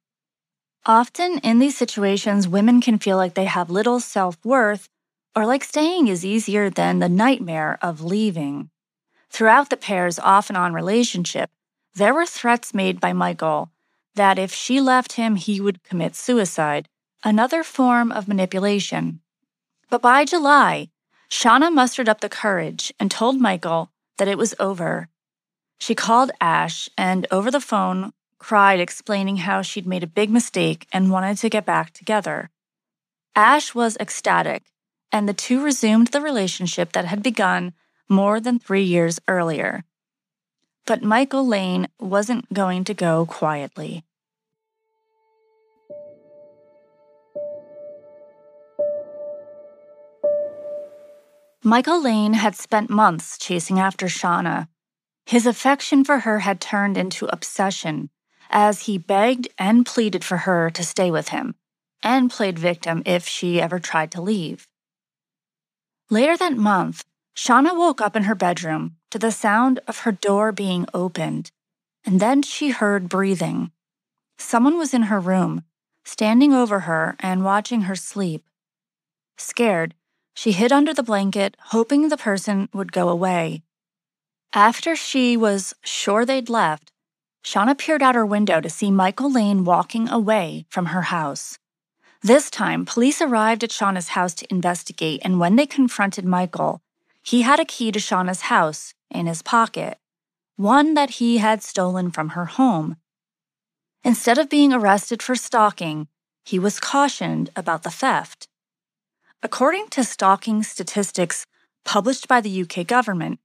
Often 0.85 1.39
in 1.39 1.59
these 1.59 1.77
situations, 1.77 2.49
women 2.49 2.81
can 2.81 2.99
feel 2.99 3.15
like 3.15 3.35
they 3.35 3.45
have 3.45 3.69
little 3.69 4.01
self 4.01 4.37
worth 4.43 4.89
or 5.33 5.45
like 5.45 5.63
staying 5.63 6.09
is 6.09 6.25
easier 6.25 6.69
than 6.69 6.99
the 6.99 7.07
nightmare 7.07 7.79
of 7.81 8.01
leaving. 8.01 8.69
Throughout 9.29 9.69
the 9.69 9.77
pair's 9.77 10.19
off 10.19 10.49
and 10.49 10.57
on 10.57 10.73
relationship, 10.73 11.49
there 11.95 12.13
were 12.13 12.25
threats 12.25 12.73
made 12.73 12.99
by 12.99 13.13
Michael 13.13 13.69
that 14.17 14.37
if 14.37 14.53
she 14.53 14.81
left 14.81 15.13
him, 15.13 15.35
he 15.35 15.61
would 15.61 15.83
commit 15.83 16.15
suicide, 16.15 16.89
another 17.23 17.63
form 17.63 18.11
of 18.11 18.27
manipulation. 18.27 19.21
But 19.89 20.01
by 20.01 20.25
July, 20.25 20.89
Shauna 21.29 21.73
mustered 21.73 22.09
up 22.09 22.21
the 22.21 22.29
courage 22.29 22.93
and 22.99 23.09
told 23.09 23.39
Michael 23.39 23.91
that 24.17 24.27
it 24.27 24.37
was 24.37 24.53
over. 24.59 25.09
She 25.79 25.95
called 25.95 26.31
Ash 26.41 26.89
and 26.97 27.25
over 27.31 27.49
the 27.51 27.61
phone 27.61 28.13
cried, 28.39 28.79
explaining 28.79 29.37
how 29.37 29.61
she'd 29.61 29.87
made 29.87 30.03
a 30.03 30.07
big 30.07 30.29
mistake 30.29 30.87
and 30.91 31.11
wanted 31.11 31.37
to 31.37 31.49
get 31.49 31.65
back 31.65 31.91
together. 31.91 32.49
Ash 33.35 33.73
was 33.75 33.97
ecstatic, 33.99 34.63
and 35.11 35.27
the 35.27 35.33
two 35.33 35.63
resumed 35.63 36.07
the 36.07 36.21
relationship 36.21 36.91
that 36.93 37.05
had 37.05 37.23
begun 37.23 37.73
more 38.09 38.39
than 38.39 38.59
three 38.59 38.83
years 38.83 39.19
earlier. 39.27 39.83
But 40.85 41.03
Michael 41.03 41.45
Lane 41.45 41.87
wasn't 41.99 42.51
going 42.53 42.83
to 42.85 42.93
go 42.93 43.25
quietly. 43.25 44.03
Michael 51.67 52.01
Lane 52.01 52.31
had 52.31 52.55
spent 52.55 52.89
months 52.89 53.37
chasing 53.37 53.77
after 53.77 54.05
Shauna. 54.05 54.69
His 55.25 55.45
affection 55.45 56.05
for 56.05 56.19
her 56.19 56.39
had 56.39 56.61
turned 56.61 56.97
into 56.97 57.25
obsession 57.25 58.09
as 58.49 58.83
he 58.83 58.97
begged 58.97 59.49
and 59.57 59.85
pleaded 59.85 60.23
for 60.23 60.37
her 60.47 60.69
to 60.69 60.81
stay 60.81 61.11
with 61.11 61.27
him 61.27 61.55
and 62.01 62.31
played 62.31 62.57
victim 62.57 63.03
if 63.05 63.27
she 63.27 63.59
ever 63.59 63.79
tried 63.79 64.11
to 64.11 64.21
leave. 64.21 64.65
Later 66.09 66.37
that 66.37 66.55
month, 66.55 67.03
Shauna 67.35 67.77
woke 67.77 67.99
up 67.99 68.15
in 68.15 68.23
her 68.23 68.35
bedroom 68.35 68.95
to 69.11 69.19
the 69.19 69.33
sound 69.33 69.81
of 69.89 69.99
her 69.99 70.13
door 70.13 70.53
being 70.53 70.85
opened, 70.93 71.51
and 72.05 72.21
then 72.21 72.43
she 72.43 72.69
heard 72.69 73.09
breathing. 73.09 73.71
Someone 74.37 74.77
was 74.77 74.93
in 74.93 75.11
her 75.11 75.19
room, 75.19 75.65
standing 76.05 76.53
over 76.53 76.87
her 76.87 77.17
and 77.19 77.43
watching 77.43 77.81
her 77.81 77.95
sleep. 77.97 78.45
Scared, 79.37 79.95
she 80.37 80.51
hid 80.51 80.71
under 80.71 80.93
the 80.93 81.01
blanket, 81.01 81.57
hoping 81.73 82.09
the 82.09 82.15
person 82.15 82.69
would 82.71 82.91
go 82.91 83.09
away. 83.09 83.63
After 84.53 84.95
she 84.95 85.35
was 85.35 85.73
sure 85.83 86.25
they'd 86.25 86.47
left, 86.47 86.91
Shauna 87.43 87.75
peered 87.75 88.03
out 88.03 88.13
her 88.13 88.23
window 88.23 88.61
to 88.61 88.69
see 88.69 88.91
Michael 88.91 89.31
Lane 89.31 89.63
walking 89.63 90.07
away 90.07 90.67
from 90.69 90.87
her 90.87 91.01
house. 91.13 91.57
This 92.21 92.51
time, 92.51 92.85
police 92.85 93.19
arrived 93.19 93.63
at 93.63 93.71
Shauna's 93.71 94.09
house 94.09 94.35
to 94.35 94.51
investigate, 94.51 95.21
and 95.23 95.39
when 95.39 95.55
they 95.55 95.65
confronted 95.65 96.23
Michael, 96.23 96.83
he 97.23 97.41
had 97.41 97.59
a 97.59 97.65
key 97.65 97.91
to 97.91 97.97
Shauna's 97.97 98.41
house 98.41 98.93
in 99.09 99.25
his 99.25 99.41
pocket, 99.41 99.97
one 100.55 100.93
that 100.93 101.17
he 101.17 101.39
had 101.39 101.63
stolen 101.63 102.11
from 102.11 102.29
her 102.29 102.45
home. 102.45 102.97
Instead 104.03 104.37
of 104.37 104.51
being 104.51 104.71
arrested 104.71 105.23
for 105.23 105.33
stalking, 105.35 106.07
he 106.45 106.59
was 106.59 106.79
cautioned 106.79 107.49
about 107.55 107.81
the 107.81 107.89
theft. 107.89 108.47
According 109.43 109.89
to 109.89 110.03
stalking 110.03 110.63
statistics 110.63 111.45
published 111.85 112.27
by 112.27 112.41
the 112.41 112.61
UK 112.61 112.87
government, 112.87 113.39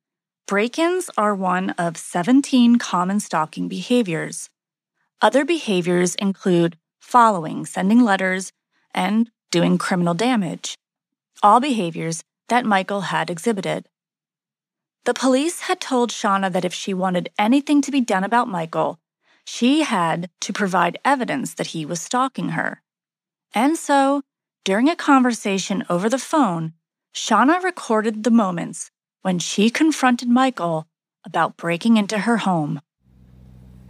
Break 0.46 0.78
ins 0.78 1.08
are 1.16 1.34
one 1.34 1.70
of 1.70 1.96
17 1.96 2.76
common 2.76 3.20
stalking 3.20 3.68
behaviors. 3.68 4.50
Other 5.20 5.44
behaviors 5.44 6.14
include 6.16 6.76
following, 7.00 7.64
sending 7.64 8.02
letters, 8.02 8.52
and 8.92 9.30
doing 9.50 9.78
criminal 9.78 10.14
damage, 10.14 10.76
all 11.42 11.60
behaviors 11.60 12.24
that 12.48 12.66
Michael 12.66 13.02
had 13.02 13.30
exhibited. 13.30 13.88
The 15.04 15.14
police 15.14 15.60
had 15.60 15.80
told 15.80 16.10
Shauna 16.10 16.52
that 16.52 16.64
if 16.64 16.74
she 16.74 16.92
wanted 16.92 17.30
anything 17.38 17.80
to 17.82 17.90
be 17.90 18.00
done 18.00 18.24
about 18.24 18.48
Michael, 18.48 18.98
she 19.44 19.82
had 19.82 20.28
to 20.40 20.52
provide 20.52 20.98
evidence 21.04 21.54
that 21.54 21.68
he 21.68 21.86
was 21.86 22.00
stalking 22.00 22.50
her. 22.50 22.82
And 23.54 23.76
so, 23.76 24.22
during 24.64 24.88
a 24.88 24.96
conversation 24.96 25.84
over 25.90 26.08
the 26.08 26.18
phone, 26.18 26.72
Shauna 27.14 27.62
recorded 27.62 28.22
the 28.22 28.30
moments 28.30 28.90
when 29.22 29.38
she 29.38 29.70
confronted 29.70 30.28
Michael 30.28 30.86
about 31.24 31.56
breaking 31.56 31.96
into 31.96 32.18
her 32.18 32.38
home. 32.38 32.80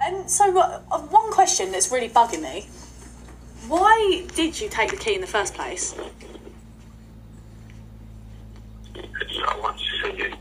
And 0.00 0.29
so, 0.31 0.59
uh, 0.59 0.81
one 0.99 1.31
question 1.33 1.71
that's 1.73 1.93
really 1.93 2.09
bugging 2.09 2.43
me 2.43 2.67
why 3.69 4.25
did 4.35 4.61
you 4.61 4.69
take 4.69 4.91
the 4.91 4.97
key 4.97 5.14
in 5.14 5.21
the 5.21 5.26
first 5.26 5.55
place? 5.55 5.95
I 8.97 9.59
want 9.59 9.79
to 9.79 9.85
see 10.02 10.17
you. 10.17 10.33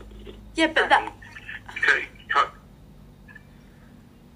Yeah, 0.54 0.66
but 0.66 0.88
that. 0.88 1.12
Okay, 1.78 2.06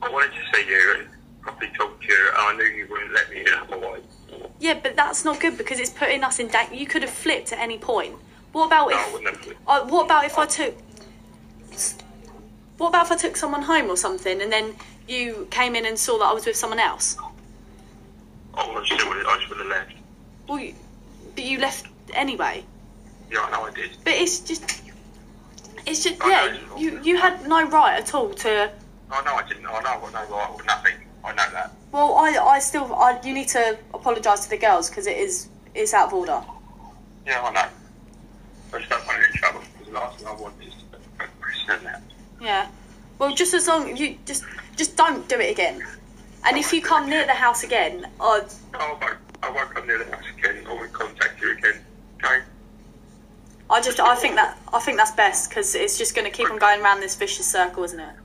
I 0.03 0.09
wanted 0.09 0.31
to 0.33 0.41
see 0.55 0.69
you 0.69 0.95
and 0.99 1.09
probably 1.41 1.69
talk 1.77 2.01
to 2.01 2.07
you, 2.07 2.29
and 2.29 2.39
I 2.39 2.57
knew 2.57 2.65
you 2.65 2.87
wouldn't 2.89 3.13
let 3.13 3.29
me 3.31 3.41
in 3.41 3.55
otherwise. 3.55 4.16
Yeah, 4.59 4.79
but 4.83 4.97
that's 4.97 5.25
not 5.25 5.41
good 5.41 5.59
because 5.59 5.79
it's 5.79 5.91
putting 5.91 6.25
us 6.25 6.39
in 6.39 6.49
danger. 6.49 6.75
You 6.75 6.87
could 6.87 7.03
have 7.03 7.11
flipped 7.11 7.53
at 7.53 7.59
any 7.59 7.79
point. 7.79 8.15
What 8.53 8.67
about 8.67 8.91
if? 8.91 9.55
Uh, 9.67 9.87
what 9.87 10.07
about 10.07 10.25
if 10.25 10.39
I 10.39 10.47
took? 10.47 10.75
What 12.79 12.89
about 12.89 13.07
if 13.07 13.13
I 13.13 13.17
took 13.17 13.37
someone 13.37 13.63
home 13.63 13.91
or 13.91 13.97
something, 13.97 14.41
and 14.41 14.51
then 14.51 14.75
you 15.09 15.47
came 15.51 15.77
in 15.77 15.87
and 15.87 15.99
saw 15.99 16.19
that 16.19 16.25
I 16.25 16.33
was 16.33 16.47
with 16.47 16.57
someone 16.57 16.79
else? 16.79 17.17
Oh, 18.55 18.73
I 18.73 18.85
still 18.85 19.09
would. 19.09 19.27
I 19.27 19.47
would 19.49 19.59
have 19.59 19.67
left. 19.67 19.93
Well, 20.49 20.59
you, 20.59 20.75
but 21.35 21.45
you 21.45 21.59
left 21.59 21.87
anyway. 22.15 22.65
Yeah, 23.31 23.41
I 23.41 23.51
know 23.51 23.63
I 23.63 23.71
did. 23.73 23.91
But 24.05 24.15
it's 24.15 24.41
just, 24.41 24.83
it's 25.85 26.05
just 26.05 26.17
yeah. 26.21 26.57
You 26.79 27.01
you 27.03 27.17
had 27.19 27.47
no 27.47 27.69
right 27.69 28.01
at 28.01 28.15
all 28.15 28.31
to. 28.31 28.71
I 29.11 29.25
know 29.25 29.35
I 29.35 29.47
didn't. 29.47 29.67
I 29.67 29.81
know 29.81 29.89
I 29.89 30.01
got 30.01 30.13
no 30.13 30.37
right 30.37 30.51
or 30.51 30.65
nothing. 30.65 30.95
I 31.25 31.31
know 31.35 31.51
that. 31.53 31.73
Well, 31.97 32.15
I 32.15 32.37
I 32.57 32.59
still 32.59 32.95
I 32.95 33.19
you 33.25 33.33
need 33.33 33.49
to 33.49 33.79
apologise 33.95 34.41
to 34.41 34.51
the 34.51 34.59
girls 34.59 34.91
because 34.91 35.07
it 35.07 35.17
is 35.17 35.49
it's 35.75 35.95
out 35.95 36.09
of 36.09 36.13
order. 36.13 36.43
Yeah, 37.27 37.41
I 37.41 37.51
know. 37.55 37.69
I 38.75 38.79
just 38.79 38.91
don't 38.91 39.07
want 39.07 39.17
to 39.17 39.23
get 39.23 39.31
in 39.31 39.37
trouble 39.39 39.61
because 39.73 39.87
the 39.87 39.95
last 39.95 40.19
thing 40.19 40.29
I 40.29 40.35
want 40.35 40.55
is 40.63 40.75
to 41.69 41.85
that. 41.85 42.03
Yeah. 42.39 42.69
Well, 43.19 43.35
just 43.35 43.55
as 43.55 43.67
long 43.67 43.97
you 43.97 44.19
just 44.27 44.45
just 44.77 44.95
don't 44.99 45.27
do 45.27 45.41
it 45.41 45.51
again. 45.51 45.83
And 46.45 46.59
if 46.59 46.71
you 46.71 46.83
come 46.83 47.09
near 47.09 47.25
the 47.25 47.33
house 47.33 47.65
again, 47.65 48.07
I'd... 48.21 48.45
I 48.75 48.93
won't, 48.93 49.19
I 49.43 49.51
won't 49.51 49.71
come 49.75 49.87
near 49.87 50.05
the 50.05 50.15
house 50.15 50.25
again. 50.37 50.67
I 50.69 50.75
won't 50.75 50.93
contact 50.93 51.41
you 51.41 51.53
again. 51.53 51.81
Okay. 52.23 52.45
I 53.71 53.81
just 53.81 54.01
I 54.01 54.17
think 54.17 54.35
that 54.35 54.59
I 54.71 54.81
think 54.81 54.99
that's 54.99 55.13
best 55.13 55.49
because 55.49 55.75
it's 55.75 55.97
just 55.97 56.15
going 56.15 56.31
to 56.31 56.37
keep 56.37 56.51
on 56.51 56.59
going 56.59 56.83
around 56.83 57.01
this 57.01 57.17
vicious 57.17 57.51
circle, 57.51 57.85
isn't 57.85 58.01
it? 58.01 58.17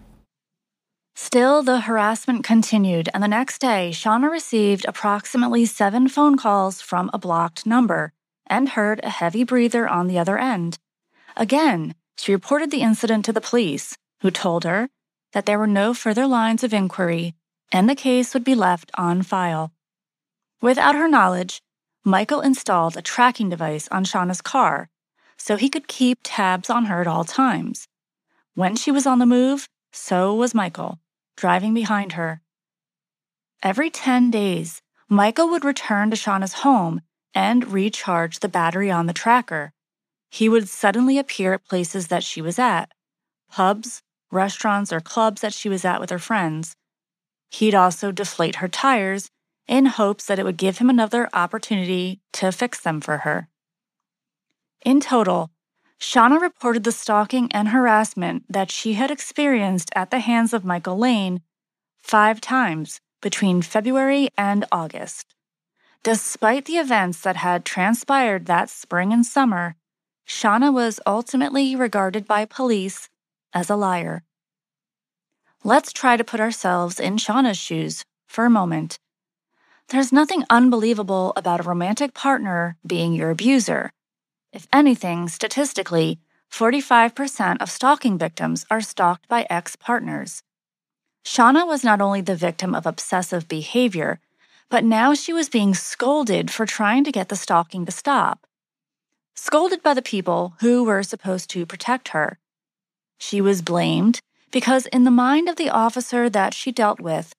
Still, 1.23 1.61
the 1.61 1.81
harassment 1.81 2.43
continued, 2.43 3.07
and 3.13 3.21
the 3.21 3.27
next 3.27 3.59
day, 3.59 3.91
Shauna 3.93 4.29
received 4.29 4.85
approximately 4.87 5.67
seven 5.67 6.07
phone 6.07 6.35
calls 6.35 6.81
from 6.81 7.11
a 7.13 7.19
blocked 7.19 7.63
number 7.63 8.11
and 8.47 8.69
heard 8.69 8.99
a 9.03 9.11
heavy 9.11 9.43
breather 9.43 9.87
on 9.87 10.07
the 10.07 10.17
other 10.17 10.39
end. 10.39 10.79
Again, 11.37 11.93
she 12.17 12.33
reported 12.33 12.71
the 12.71 12.81
incident 12.81 13.23
to 13.25 13.31
the 13.31 13.39
police, 13.39 13.95
who 14.21 14.31
told 14.31 14.63
her 14.63 14.89
that 15.33 15.45
there 15.45 15.59
were 15.59 15.67
no 15.67 15.93
further 15.93 16.25
lines 16.25 16.63
of 16.63 16.73
inquiry 16.73 17.35
and 17.71 17.87
the 17.87 17.95
case 17.95 18.33
would 18.33 18.43
be 18.43 18.55
left 18.55 18.89
on 18.97 19.21
file. 19.21 19.71
Without 20.59 20.95
her 20.95 21.07
knowledge, 21.07 21.61
Michael 22.03 22.41
installed 22.41 22.97
a 22.97 23.01
tracking 23.03 23.47
device 23.47 23.87
on 23.89 24.05
Shauna's 24.05 24.41
car 24.41 24.89
so 25.37 25.55
he 25.55 25.69
could 25.69 25.87
keep 25.87 26.17
tabs 26.23 26.69
on 26.69 26.85
her 26.85 26.99
at 26.99 27.07
all 27.07 27.23
times. 27.23 27.87
When 28.55 28.75
she 28.75 28.89
was 28.91 29.05
on 29.05 29.19
the 29.19 29.27
move, 29.27 29.69
so 29.93 30.33
was 30.33 30.55
Michael, 30.55 30.97
driving 31.41 31.73
behind 31.73 32.13
her. 32.13 32.39
Every 33.63 33.89
10 33.89 34.29
days, 34.29 34.83
Michael 35.09 35.49
would 35.49 35.65
return 35.65 36.11
to 36.11 36.15
Shauna's 36.15 36.61
home 36.61 37.01
and 37.33 37.73
recharge 37.73 38.39
the 38.39 38.47
battery 38.47 38.91
on 38.91 39.07
the 39.07 39.19
tracker. 39.23 39.73
He 40.29 40.47
would 40.47 40.69
suddenly 40.69 41.17
appear 41.17 41.53
at 41.53 41.65
places 41.67 42.09
that 42.09 42.23
she 42.23 42.43
was 42.43 42.59
at 42.59 42.91
pubs, 43.49 44.03
restaurants, 44.29 44.93
or 44.93 45.01
clubs 45.01 45.41
that 45.41 45.51
she 45.51 45.67
was 45.67 45.83
at 45.83 45.99
with 45.99 46.11
her 46.11 46.19
friends. 46.19 46.75
He'd 47.49 47.73
also 47.73 48.11
deflate 48.11 48.57
her 48.57 48.67
tires 48.67 49.31
in 49.67 49.87
hopes 49.87 50.25
that 50.25 50.37
it 50.37 50.45
would 50.45 50.57
give 50.57 50.77
him 50.77 50.91
another 50.91 51.27
opportunity 51.33 52.21
to 52.33 52.51
fix 52.51 52.79
them 52.79 53.01
for 53.01 53.17
her. 53.25 53.49
In 54.85 55.01
total, 55.01 55.49
Shauna 56.01 56.41
reported 56.41 56.83
the 56.83 56.91
stalking 56.91 57.51
and 57.51 57.67
harassment 57.67 58.51
that 58.51 58.71
she 58.71 58.93
had 58.93 59.11
experienced 59.11 59.91
at 59.95 60.09
the 60.09 60.19
hands 60.19 60.51
of 60.51 60.65
Michael 60.65 60.97
Lane 60.97 61.41
five 62.01 62.41
times 62.41 62.99
between 63.21 63.61
February 63.61 64.29
and 64.35 64.65
August. 64.71 65.35
Despite 66.01 66.65
the 66.65 66.77
events 66.77 67.21
that 67.21 67.35
had 67.35 67.65
transpired 67.65 68.47
that 68.47 68.71
spring 68.71 69.13
and 69.13 69.23
summer, 69.23 69.75
Shauna 70.27 70.73
was 70.73 70.99
ultimately 71.05 71.75
regarded 71.75 72.25
by 72.25 72.45
police 72.45 73.07
as 73.53 73.69
a 73.69 73.75
liar. 73.75 74.23
Let's 75.63 75.93
try 75.93 76.17
to 76.17 76.23
put 76.23 76.39
ourselves 76.39 76.99
in 76.99 77.17
Shauna's 77.17 77.59
shoes 77.59 78.05
for 78.27 78.45
a 78.45 78.49
moment. 78.49 78.97
There's 79.89 80.11
nothing 80.11 80.45
unbelievable 80.49 81.31
about 81.35 81.59
a 81.59 81.69
romantic 81.69 82.15
partner 82.15 82.75
being 82.83 83.13
your 83.13 83.29
abuser. 83.29 83.91
If 84.53 84.67
anything, 84.73 85.29
statistically, 85.29 86.19
45% 86.51 87.61
of 87.61 87.71
stalking 87.71 88.17
victims 88.17 88.65
are 88.69 88.81
stalked 88.81 89.27
by 89.29 89.47
ex 89.49 89.77
partners. 89.77 90.43
Shauna 91.23 91.65
was 91.65 91.83
not 91.83 92.01
only 92.01 92.19
the 92.19 92.35
victim 92.35 92.75
of 92.75 92.85
obsessive 92.85 93.47
behavior, 93.47 94.19
but 94.69 94.83
now 94.83 95.13
she 95.13 95.31
was 95.31 95.47
being 95.47 95.73
scolded 95.73 96.51
for 96.51 96.65
trying 96.65 97.05
to 97.05 97.11
get 97.11 97.29
the 97.29 97.35
stalking 97.35 97.85
to 97.85 97.91
stop. 97.91 98.45
Scolded 99.35 99.81
by 99.81 99.93
the 99.93 100.01
people 100.01 100.55
who 100.59 100.83
were 100.83 101.03
supposed 101.03 101.49
to 101.51 101.65
protect 101.65 102.09
her. 102.09 102.37
She 103.17 103.39
was 103.39 103.61
blamed 103.61 104.19
because, 104.51 104.85
in 104.87 105.05
the 105.05 105.11
mind 105.11 105.47
of 105.47 105.55
the 105.55 105.69
officer 105.69 106.29
that 106.29 106.53
she 106.53 106.71
dealt 106.73 106.99
with, 106.99 107.33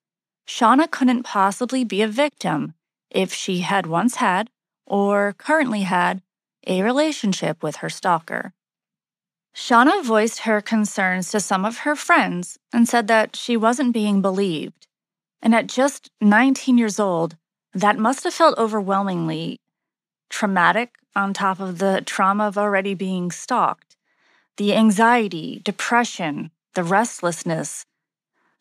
Shauna 0.47 0.90
couldn't 0.90 1.25
possibly 1.25 1.85
be 1.85 2.00
a 2.00 2.09
victim 2.09 2.73
if 3.11 3.35
she 3.35 3.61
had 3.61 3.87
once 3.87 4.16
had, 4.16 4.49
or 4.87 5.35
currently 5.37 5.83
had, 5.83 6.23
a 6.66 6.83
relationship 6.83 7.62
with 7.62 7.76
her 7.76 7.90
stalker. 7.90 8.52
Shauna 9.54 10.02
voiced 10.02 10.40
her 10.40 10.61
concerns 10.61 11.31
to 11.31 11.40
some 11.40 11.64
of 11.64 11.78
her 11.78 11.95
friends 11.95 12.59
and 12.73 12.88
said 12.88 13.07
that 13.09 13.37
she 13.37 13.57
wasn't 13.57 13.92
being 13.92 14.23
believed. 14.23 14.87
And 15.42 15.54
at 15.54 15.66
just 15.66 16.11
19 16.21 16.78
years 16.78 16.99
old, 16.99 17.37
that 17.75 17.99
must 17.99 18.25
have 18.25 18.35
felt 18.35 18.59
overwhelmingly 18.59 19.59
traumatic 20.31 20.95
on 21.14 21.33
top 21.35 21.61
of 21.61 21.78
the 21.78 22.02
trauma 22.04 22.47
of 22.47 22.57
already 22.57 22.95
being 22.95 23.31
stalked. 23.31 23.97
The 24.57 24.75
anxiety, 24.75 25.61
depression, 25.64 26.50
the 26.75 26.85
restlessness. 26.85 27.85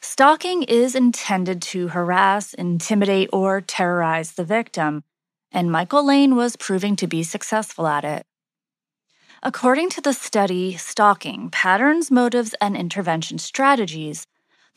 Stalking 0.01 0.63
is 0.63 0.95
intended 0.95 1.61
to 1.61 1.89
harass, 1.89 2.53
intimidate, 2.53 3.29
or 3.31 3.61
terrorize 3.61 4.33
the 4.33 4.43
victim, 4.43 5.03
and 5.51 5.71
Michael 5.71 6.05
Lane 6.05 6.35
was 6.35 6.55
proving 6.55 6.95
to 6.95 7.07
be 7.07 7.23
successful 7.23 7.87
at 7.87 8.03
it. 8.03 8.25
According 9.43 9.89
to 9.91 10.01
the 10.01 10.13
study 10.13 10.77
Stalking 10.77 11.49
Patterns, 11.49 12.11
Motives, 12.11 12.53
and 12.61 12.77
Intervention 12.77 13.39
Strategies, 13.39 14.27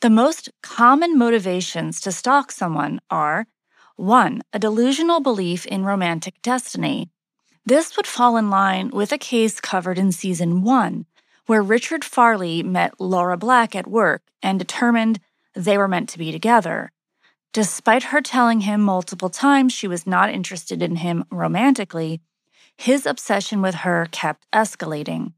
the 0.01 0.09
most 0.09 0.49
common 0.61 1.17
motivations 1.17 2.01
to 2.01 2.11
stalk 2.11 2.51
someone 2.51 2.99
are 3.09 3.47
1. 3.95 4.41
A 4.51 4.59
delusional 4.59 5.21
belief 5.21 5.65
in 5.65 5.85
romantic 5.85 6.41
destiny. 6.41 7.09
This 7.65 7.95
would 7.95 8.07
fall 8.07 8.35
in 8.37 8.49
line 8.49 8.89
with 8.89 9.11
a 9.11 9.17
case 9.17 9.61
covered 9.61 9.97
in 9.97 10.11
season 10.11 10.63
1, 10.63 11.05
where 11.45 11.61
Richard 11.61 12.03
Farley 12.03 12.61
met 12.61 12.99
Laura 12.99 13.37
Black 13.37 13.75
at 13.75 13.87
work 13.87 14.23
and 14.43 14.59
determined 14.59 15.19
they 15.53 15.77
were 15.77 15.87
meant 15.87 16.09
to 16.09 16.17
be 16.17 16.31
together. 16.31 16.91
Despite 17.55 18.11
her 18.11 18.19
telling 18.19 18.59
him 18.59 18.81
multiple 18.81 19.29
times 19.29 19.71
she 19.71 19.87
was 19.87 20.05
not 20.05 20.29
interested 20.29 20.81
in 20.81 20.97
him 20.97 21.23
romantically, 21.31 22.19
his 22.75 23.05
obsession 23.05 23.61
with 23.61 23.75
her 23.75 24.09
kept 24.11 24.45
escalating. 24.51 25.31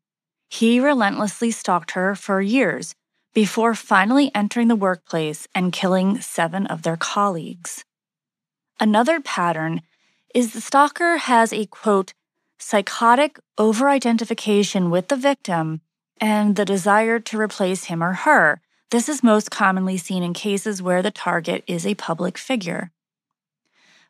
He 0.49 0.79
relentlessly 0.79 1.51
stalked 1.51 1.91
her 1.91 2.15
for 2.15 2.41
years 2.41 2.95
before 3.35 3.75
finally 3.75 4.31
entering 4.33 4.67
the 4.67 4.75
workplace 4.75 5.47
and 5.53 5.71
killing 5.71 6.19
seven 6.19 6.65
of 6.65 6.81
their 6.81 6.97
colleagues. 6.97 7.85
Another 8.79 9.21
pattern 9.21 9.83
is 10.33 10.53
the 10.53 10.61
stalker 10.61 11.17
has 11.17 11.53
a 11.53 11.67
quote, 11.67 12.15
psychotic 12.57 13.39
over 13.59 13.89
identification 13.89 14.89
with 14.89 15.09
the 15.09 15.15
victim 15.15 15.81
and 16.19 16.55
the 16.55 16.65
desire 16.65 17.19
to 17.19 17.39
replace 17.39 17.83
him 17.83 18.01
or 18.01 18.13
her. 18.13 18.59
This 18.89 19.09
is 19.09 19.21
most 19.21 19.51
commonly 19.51 19.97
seen 19.97 20.23
in 20.23 20.33
cases 20.33 20.81
where 20.81 21.01
the 21.01 21.11
target 21.11 21.63
is 21.67 21.85
a 21.85 21.95
public 21.95 22.37
figure. 22.37 22.91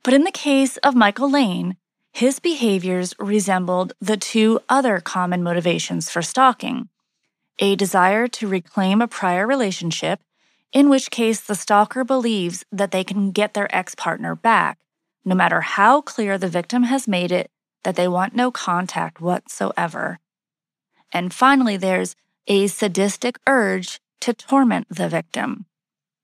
But 0.03 0.13
in 0.13 0.23
the 0.23 0.31
case 0.31 0.77
of 0.77 0.93
Michael 0.93 1.31
Lane, 1.31 1.77
his 2.13 2.39
behaviors 2.39 3.15
resembled 3.17 3.93
the 3.99 4.17
two 4.17 4.59
other 4.69 4.99
common 4.99 5.41
motivations 5.41 6.09
for 6.09 6.21
stalking 6.21 6.89
a 7.59 7.75
desire 7.75 8.27
to 8.27 8.47
reclaim 8.47 9.01
a 9.01 9.07
prior 9.07 9.47
relationship, 9.47 10.19
in 10.71 10.89
which 10.89 11.09
case 11.09 11.41
the 11.41 11.55
stalker 11.55 12.03
believes 12.03 12.63
that 12.71 12.91
they 12.91 13.03
can 13.03 13.31
get 13.31 13.55
their 13.55 13.73
ex 13.75 13.95
partner 13.95 14.35
back, 14.35 14.77
no 15.25 15.33
matter 15.33 15.61
how 15.61 16.01
clear 16.01 16.37
the 16.37 16.47
victim 16.47 16.83
has 16.83 17.07
made 17.07 17.31
it 17.31 17.49
that 17.83 17.95
they 17.95 18.07
want 18.07 18.35
no 18.35 18.51
contact 18.51 19.19
whatsoever. 19.19 20.19
And 21.11 21.33
finally, 21.33 21.77
there's 21.77 22.15
a 22.45 22.67
sadistic 22.67 23.39
urge 23.47 23.99
to 24.21 24.33
torment 24.33 24.87
the 24.89 25.09
victim. 25.09 25.65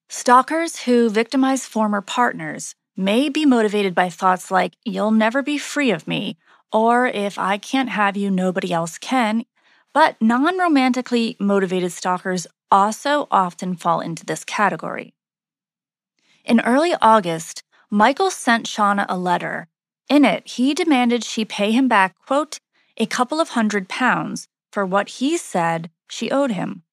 Stalkers 0.09 0.81
who 0.81 1.09
victimize 1.09 1.65
former 1.65 2.01
partners 2.01 2.75
may 2.95 3.29
be 3.29 3.45
motivated 3.45 3.95
by 3.95 4.09
thoughts 4.09 4.51
like, 4.51 4.75
you'll 4.83 5.11
never 5.11 5.41
be 5.41 5.57
free 5.57 5.91
of 5.91 6.07
me, 6.07 6.37
or 6.71 7.07
if 7.07 7.39
I 7.39 7.57
can't 7.57 7.89
have 7.89 8.15
you, 8.15 8.29
nobody 8.29 8.71
else 8.71 8.97
can. 8.97 9.45
But 9.93 10.21
non 10.21 10.57
romantically 10.57 11.35
motivated 11.39 11.91
stalkers 11.91 12.47
also 12.71 13.27
often 13.29 13.75
fall 13.75 14.01
into 14.01 14.25
this 14.25 14.43
category. 14.43 15.13
In 16.43 16.59
early 16.61 16.93
August, 17.01 17.63
Michael 17.89 18.31
sent 18.31 18.65
Shauna 18.65 19.05
a 19.07 19.17
letter. 19.17 19.67
In 20.09 20.25
it, 20.25 20.47
he 20.47 20.73
demanded 20.73 21.23
she 21.23 21.45
pay 21.45 21.71
him 21.71 21.87
back, 21.87 22.15
quote, 22.25 22.59
a 22.97 23.05
couple 23.05 23.39
of 23.39 23.49
hundred 23.49 23.87
pounds 23.87 24.47
for 24.71 24.85
what 24.85 25.09
he 25.09 25.37
said 25.37 25.89
she 26.09 26.31
owed 26.31 26.51
him. 26.51 26.83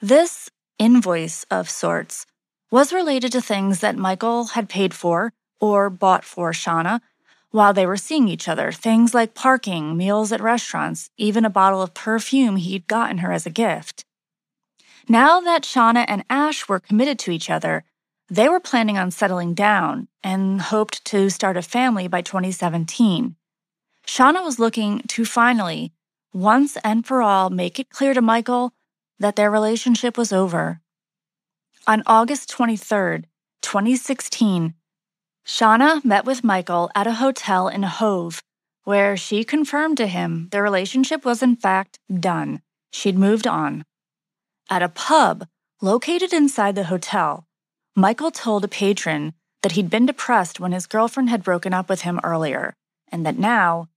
This 0.00 0.50
invoice 0.78 1.44
of 1.50 1.70
sorts 1.70 2.26
was 2.70 2.92
related 2.92 3.32
to 3.32 3.40
things 3.40 3.80
that 3.80 3.96
Michael 3.96 4.46
had 4.46 4.68
paid 4.68 4.92
for 4.92 5.32
or 5.60 5.88
bought 5.88 6.24
for 6.24 6.52
Shauna 6.52 7.00
while 7.50 7.72
they 7.72 7.86
were 7.86 7.96
seeing 7.96 8.26
each 8.26 8.48
other, 8.48 8.72
things 8.72 9.14
like 9.14 9.32
parking, 9.32 9.96
meals 9.96 10.32
at 10.32 10.40
restaurants, 10.40 11.08
even 11.16 11.44
a 11.44 11.50
bottle 11.50 11.80
of 11.80 11.94
perfume 11.94 12.56
he'd 12.56 12.88
gotten 12.88 13.18
her 13.18 13.30
as 13.30 13.46
a 13.46 13.50
gift. 13.50 14.04
Now 15.08 15.40
that 15.40 15.62
Shauna 15.62 16.04
and 16.08 16.24
Ash 16.28 16.68
were 16.68 16.80
committed 16.80 17.16
to 17.20 17.30
each 17.30 17.48
other, 17.48 17.84
they 18.28 18.48
were 18.48 18.58
planning 18.58 18.98
on 18.98 19.12
settling 19.12 19.54
down 19.54 20.08
and 20.24 20.60
hoped 20.60 21.04
to 21.04 21.30
start 21.30 21.56
a 21.56 21.62
family 21.62 22.08
by 22.08 22.22
2017. 22.22 23.36
Shauna 24.04 24.44
was 24.44 24.58
looking 24.58 25.02
to 25.08 25.24
finally, 25.24 25.92
once 26.32 26.76
and 26.82 27.06
for 27.06 27.22
all, 27.22 27.50
make 27.50 27.78
it 27.78 27.88
clear 27.88 28.14
to 28.14 28.20
Michael 28.20 28.72
that 29.18 29.36
their 29.36 29.50
relationship 29.50 30.18
was 30.18 30.32
over. 30.32 30.80
On 31.86 32.02
August 32.06 32.48
23, 32.50 33.24
2016, 33.62 34.74
Shauna 35.46 36.04
met 36.04 36.24
with 36.24 36.42
Michael 36.42 36.90
at 36.94 37.06
a 37.06 37.14
hotel 37.14 37.68
in 37.68 37.82
Hove, 37.82 38.42
where 38.84 39.16
she 39.16 39.44
confirmed 39.44 39.96
to 39.98 40.06
him 40.06 40.48
their 40.50 40.62
relationship 40.62 41.24
was 41.24 41.42
in 41.42 41.56
fact 41.56 41.98
done. 42.08 42.62
She'd 42.90 43.18
moved 43.18 43.46
on. 43.46 43.84
At 44.70 44.82
a 44.82 44.88
pub 44.88 45.46
located 45.82 46.32
inside 46.32 46.74
the 46.74 46.84
hotel, 46.84 47.46
Michael 47.94 48.30
told 48.30 48.64
a 48.64 48.68
patron 48.68 49.34
that 49.62 49.72
he'd 49.72 49.90
been 49.90 50.06
depressed 50.06 50.58
when 50.58 50.72
his 50.72 50.86
girlfriend 50.86 51.28
had 51.28 51.42
broken 51.42 51.74
up 51.74 51.88
with 51.88 52.02
him 52.02 52.20
earlier, 52.24 52.74
and 53.12 53.24
that 53.26 53.38
now 53.38 53.88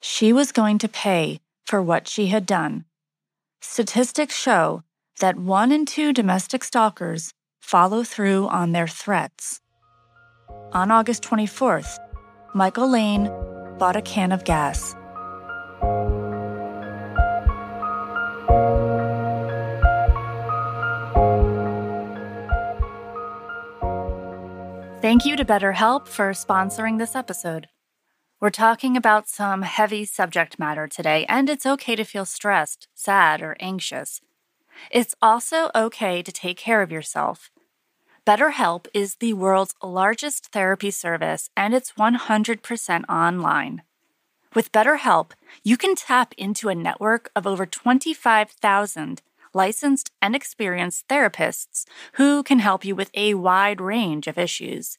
she 0.00 0.32
was 0.32 0.52
going 0.52 0.78
to 0.78 0.88
pay 0.88 1.40
for 1.66 1.82
what 1.82 2.06
she 2.06 2.28
had 2.28 2.46
done. 2.46 2.84
Statistics 3.64 4.36
show 4.36 4.82
that 5.20 5.38
one 5.38 5.70
in 5.70 5.86
two 5.86 6.12
domestic 6.12 6.64
stalkers 6.64 7.32
follow 7.60 8.02
through 8.02 8.48
on 8.48 8.72
their 8.72 8.88
threats. 8.88 9.60
On 10.72 10.90
August 10.90 11.22
24th, 11.22 11.96
Michael 12.54 12.90
Lane 12.90 13.30
bought 13.78 13.94
a 13.94 14.02
can 14.02 14.32
of 14.32 14.44
gas. 14.44 14.94
Thank 25.00 25.24
you 25.24 25.36
to 25.36 25.44
BetterHelp 25.44 26.08
for 26.08 26.32
sponsoring 26.32 26.98
this 26.98 27.14
episode. 27.14 27.68
We're 28.42 28.50
talking 28.50 28.96
about 28.96 29.28
some 29.28 29.62
heavy 29.62 30.04
subject 30.04 30.58
matter 30.58 30.88
today, 30.88 31.24
and 31.28 31.48
it's 31.48 31.64
okay 31.64 31.94
to 31.94 32.02
feel 32.02 32.24
stressed, 32.24 32.88
sad, 32.92 33.40
or 33.40 33.56
anxious. 33.60 34.20
It's 34.90 35.14
also 35.22 35.70
okay 35.76 36.22
to 36.22 36.32
take 36.32 36.56
care 36.56 36.82
of 36.82 36.90
yourself. 36.90 37.52
BetterHelp 38.26 38.88
is 38.92 39.14
the 39.14 39.34
world's 39.34 39.76
largest 39.80 40.46
therapy 40.46 40.90
service 40.90 41.50
and 41.56 41.72
it's 41.72 41.92
100% 41.92 43.04
online. 43.08 43.82
With 44.56 44.72
BetterHelp, 44.72 45.30
you 45.62 45.76
can 45.76 45.94
tap 45.94 46.34
into 46.36 46.68
a 46.68 46.74
network 46.74 47.30
of 47.36 47.46
over 47.46 47.64
25,000 47.64 49.22
licensed 49.54 50.10
and 50.20 50.34
experienced 50.34 51.06
therapists 51.06 51.84
who 52.14 52.42
can 52.42 52.58
help 52.58 52.84
you 52.84 52.96
with 52.96 53.12
a 53.14 53.34
wide 53.34 53.80
range 53.80 54.26
of 54.26 54.36
issues. 54.36 54.98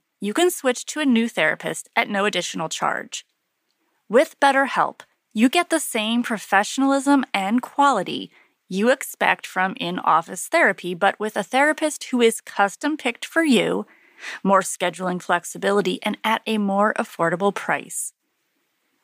you 0.21 0.33
can 0.33 0.49
switch 0.49 0.85
to 0.85 1.01
a 1.01 1.05
new 1.05 1.27
therapist 1.27 1.89
at 1.95 2.09
no 2.09 2.23
additional 2.23 2.69
charge. 2.69 3.25
With 4.07 4.39
BetterHelp, 4.39 5.01
you 5.33 5.49
get 5.49 5.69
the 5.69 5.79
same 5.79 6.23
professionalism 6.23 7.25
and 7.33 7.61
quality 7.61 8.31
you 8.71 8.89
expect 8.89 9.45
from 9.45 9.75
in 9.81 9.99
office 9.99 10.47
therapy, 10.47 10.93
but 10.93 11.19
with 11.19 11.35
a 11.35 11.43
therapist 11.43 12.05
who 12.05 12.21
is 12.21 12.39
custom 12.39 12.95
picked 12.95 13.25
for 13.25 13.43
you, 13.43 13.85
more 14.45 14.61
scheduling 14.61 15.21
flexibility, 15.21 16.01
and 16.03 16.17
at 16.23 16.41
a 16.47 16.57
more 16.57 16.93
affordable 16.93 17.53
price. 17.53 18.13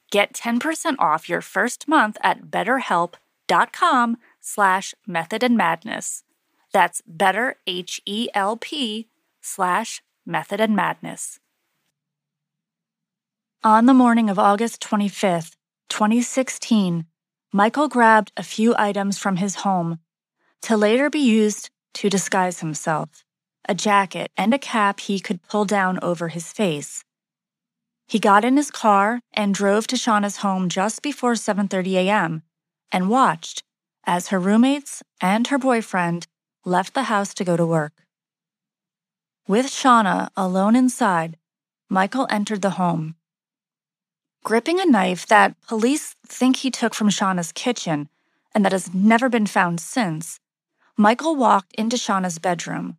Get 0.10 0.32
10% 0.32 0.96
off 1.00 1.28
your 1.28 1.42
first 1.42 1.86
month 1.86 2.18
at 2.24 2.44
betterhelp.com 2.44 4.18
slash 4.40 4.96
method 5.06 5.44
and 5.44 5.58
madness. 5.58 6.24
That's 6.72 7.02
better 7.06 7.58
H-E-L-P 7.68 9.10
slash 9.42 10.02
method 10.28 10.60
and 10.60 10.76
madness. 10.76 11.40
On 13.64 13.86
the 13.86 13.94
morning 13.94 14.30
of 14.30 14.38
August 14.38 14.82
25th, 14.82 15.56
2016, 15.90 17.06
Michael 17.52 17.88
grabbed 17.88 18.32
a 18.38 18.44
few 18.44 18.76
items 18.78 19.18
from 19.18 19.38
his 19.38 19.56
home 19.56 20.00
to 20.62 20.78
later 20.78 21.10
be 21.10 21.20
used 21.20 21.70
to 21.96 22.10
disguise 22.10 22.60
himself 22.60 23.24
a 23.68 23.76
jacket 23.76 24.32
and 24.38 24.54
a 24.54 24.60
cap 24.60 25.00
he 25.02 25.20
could 25.20 25.42
pull 25.44 25.66
down 25.66 26.00
over 26.02 26.30
his 26.30 26.54
face. 26.54 27.04
He 28.08 28.20
got 28.20 28.46
in 28.46 28.56
his 28.56 28.72
car 28.72 29.20
and 29.34 29.54
drove 29.54 29.88
to 29.88 29.98
Shauna's 29.98 30.38
home 30.38 30.70
just 30.70 31.02
before 31.02 31.34
7:30 31.34 31.96
a.m. 31.96 32.44
and 32.92 33.10
watched 33.10 33.64
as 34.06 34.30
her 34.30 34.40
roommates 34.40 35.04
and 35.20 35.48
her 35.48 35.58
boyfriend 35.58 36.28
left 36.64 36.94
the 36.94 37.04
house 37.04 37.34
to 37.34 37.44
go 37.44 37.58
to 37.58 37.66
work. 37.66 38.07
With 39.48 39.68
Shauna 39.68 40.30
alone 40.36 40.76
inside, 40.76 41.38
Michael 41.88 42.28
entered 42.30 42.62
the 42.62 42.72
home. 42.72 43.16
Gripping 44.44 44.82
a 44.82 44.86
knife 44.86 45.26
that 45.28 45.56
police 45.66 46.16
think 46.26 46.58
he 46.58 46.70
took 46.70 46.94
from 46.94 47.08
Shauna's 47.08 47.54
kitchen 47.54 48.10
and 48.54 48.66
that 48.66 48.74
has 48.74 48.94
never 48.94 49.30
been 49.30 49.46
found 49.46 49.80
since, 49.80 50.42
Michael 50.98 51.38
walked 51.38 51.74
into 51.76 51.96
Shauna's 51.96 52.40
bedroom. 52.40 52.98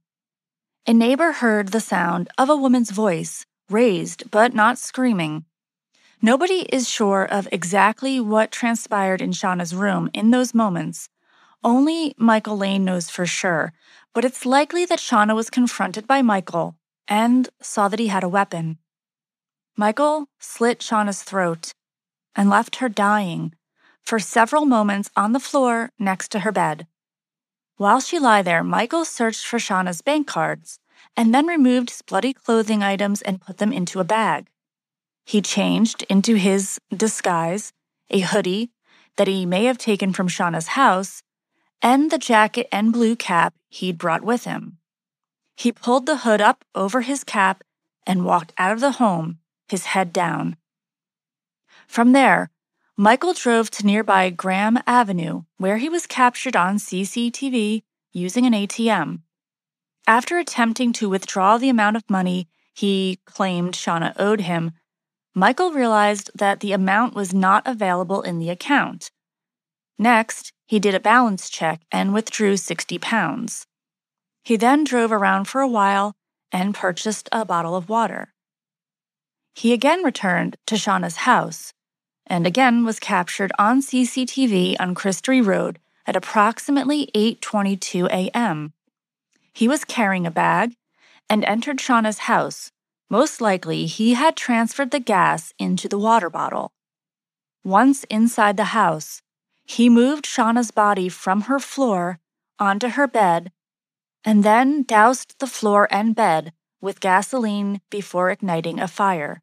A 0.86 0.94
neighbor 0.94 1.32
heard 1.32 1.68
the 1.68 1.80
sound 1.80 2.30
of 2.38 2.48
a 2.48 2.56
woman's 2.56 2.92
voice, 2.92 3.44
raised 3.68 4.30
but 4.30 4.54
not 4.54 4.78
screaming. 4.78 5.44
Nobody 6.22 6.60
is 6.72 6.88
sure 6.88 7.26
of 7.26 7.46
exactly 7.52 8.20
what 8.20 8.50
transpired 8.50 9.20
in 9.20 9.32
Shauna's 9.32 9.74
room 9.74 10.08
in 10.14 10.30
those 10.30 10.54
moments. 10.54 11.10
Only 11.62 12.14
Michael 12.16 12.56
Lane 12.56 12.86
knows 12.86 13.10
for 13.10 13.26
sure, 13.26 13.74
but 14.14 14.24
it's 14.24 14.46
likely 14.46 14.84
that 14.84 14.98
Shauna 14.98 15.34
was 15.34 15.50
confronted 15.50 16.06
by 16.06 16.22
Michael 16.22 16.76
and 17.06 17.48
saw 17.60 17.88
that 17.88 18.00
he 18.00 18.08
had 18.08 18.24
a 18.24 18.28
weapon. 18.28 18.78
Michael 19.76 20.26
slit 20.38 20.80
Shauna's 20.80 21.22
throat 21.22 21.72
and 22.34 22.50
left 22.50 22.76
her 22.76 22.88
dying 22.88 23.54
for 24.02 24.18
several 24.18 24.64
moments 24.64 25.10
on 25.16 25.32
the 25.32 25.40
floor 25.40 25.90
next 25.98 26.28
to 26.32 26.40
her 26.40 26.52
bed. 26.52 26.86
While 27.76 28.00
she 28.00 28.18
lay 28.18 28.42
there, 28.42 28.64
Michael 28.64 29.04
searched 29.04 29.46
for 29.46 29.58
Shauna's 29.58 30.02
bank 30.02 30.26
cards 30.26 30.80
and 31.16 31.32
then 31.34 31.46
removed 31.46 31.90
his 31.90 32.02
bloody 32.02 32.32
clothing 32.32 32.82
items 32.82 33.22
and 33.22 33.40
put 33.40 33.58
them 33.58 33.72
into 33.72 34.00
a 34.00 34.04
bag. 34.04 34.48
He 35.24 35.42
changed 35.42 36.04
into 36.08 36.34
his 36.34 36.80
disguise, 36.90 37.72
a 38.10 38.20
hoodie 38.20 38.70
that 39.16 39.28
he 39.28 39.46
may 39.46 39.64
have 39.64 39.78
taken 39.78 40.12
from 40.12 40.28
Shauna's 40.28 40.68
house, 40.68 41.22
and 41.82 42.10
the 42.10 42.18
jacket 42.18 42.68
and 42.72 42.92
blue 42.92 43.16
cap 43.16 43.54
he'd 43.68 43.98
brought 43.98 44.22
with 44.22 44.44
him. 44.44 44.78
He 45.56 45.72
pulled 45.72 46.06
the 46.06 46.18
hood 46.18 46.40
up 46.40 46.64
over 46.74 47.00
his 47.00 47.24
cap 47.24 47.64
and 48.06 48.24
walked 48.24 48.52
out 48.58 48.72
of 48.72 48.80
the 48.80 48.92
home 48.92 49.38
his 49.68 49.86
head 49.86 50.12
down. 50.12 50.56
From 51.86 52.12
there, 52.12 52.50
Michael 52.96 53.32
drove 53.32 53.70
to 53.72 53.86
nearby 53.86 54.30
Graham 54.30 54.78
Avenue, 54.86 55.42
where 55.56 55.76
he 55.76 55.88
was 55.88 56.06
captured 56.06 56.56
on 56.56 56.76
CCTV 56.76 57.82
using 58.12 58.46
an 58.46 58.54
ATM. 58.54 59.20
After 60.06 60.38
attempting 60.38 60.92
to 60.94 61.08
withdraw 61.08 61.58
the 61.58 61.68
amount 61.68 61.96
of 61.96 62.10
money 62.10 62.48
he 62.74 63.20
claimed 63.24 63.74
Shauna 63.74 64.14
owed 64.18 64.40
him, 64.40 64.72
Michael 65.34 65.70
realized 65.72 66.30
that 66.34 66.60
the 66.60 66.72
amount 66.72 67.14
was 67.14 67.34
not 67.34 67.66
available 67.66 68.22
in 68.22 68.38
the 68.38 68.50
account. 68.50 69.10
Next, 69.98 70.52
he 70.68 70.78
did 70.78 70.94
a 70.94 71.00
balance 71.00 71.48
check 71.48 71.80
and 71.90 72.12
withdrew 72.12 72.58
60 72.58 72.98
pounds. 72.98 73.66
He 74.44 74.56
then 74.56 74.84
drove 74.84 75.10
around 75.10 75.46
for 75.46 75.62
a 75.62 75.68
while 75.68 76.14
and 76.52 76.74
purchased 76.74 77.26
a 77.32 77.46
bottle 77.46 77.74
of 77.74 77.88
water. 77.88 78.34
He 79.54 79.72
again 79.72 80.04
returned 80.04 80.56
to 80.66 80.74
Shauna's 80.76 81.16
house 81.16 81.72
and 82.26 82.46
again 82.46 82.84
was 82.84 83.00
captured 83.00 83.50
on 83.58 83.80
CCTV 83.80 84.76
on 84.78 84.94
Chrisdory 84.94 85.44
Road 85.44 85.78
at 86.06 86.16
approximately 86.16 87.10
8:22 87.14 88.06
a.m. 88.08 88.74
He 89.54 89.66
was 89.66 89.86
carrying 89.86 90.26
a 90.26 90.30
bag 90.30 90.74
and 91.30 91.44
entered 91.46 91.78
Shauna's 91.78 92.28
house. 92.30 92.70
Most 93.08 93.40
likely, 93.40 93.86
he 93.86 94.14
had 94.14 94.36
transferred 94.36 94.90
the 94.90 95.00
gas 95.00 95.54
into 95.58 95.88
the 95.88 95.98
water 95.98 96.28
bottle. 96.28 96.72
Once 97.64 98.04
inside 98.04 98.58
the 98.58 98.76
house, 98.76 99.22
he 99.68 99.90
moved 99.90 100.24
Shauna's 100.24 100.70
body 100.70 101.10
from 101.10 101.42
her 101.42 101.60
floor 101.60 102.18
onto 102.58 102.88
her 102.88 103.06
bed 103.06 103.52
and 104.24 104.42
then 104.42 104.82
doused 104.82 105.38
the 105.38 105.46
floor 105.46 105.86
and 105.90 106.16
bed 106.16 106.52
with 106.80 107.00
gasoline 107.00 107.80
before 107.90 108.30
igniting 108.30 108.80
a 108.80 108.88
fire. 108.88 109.42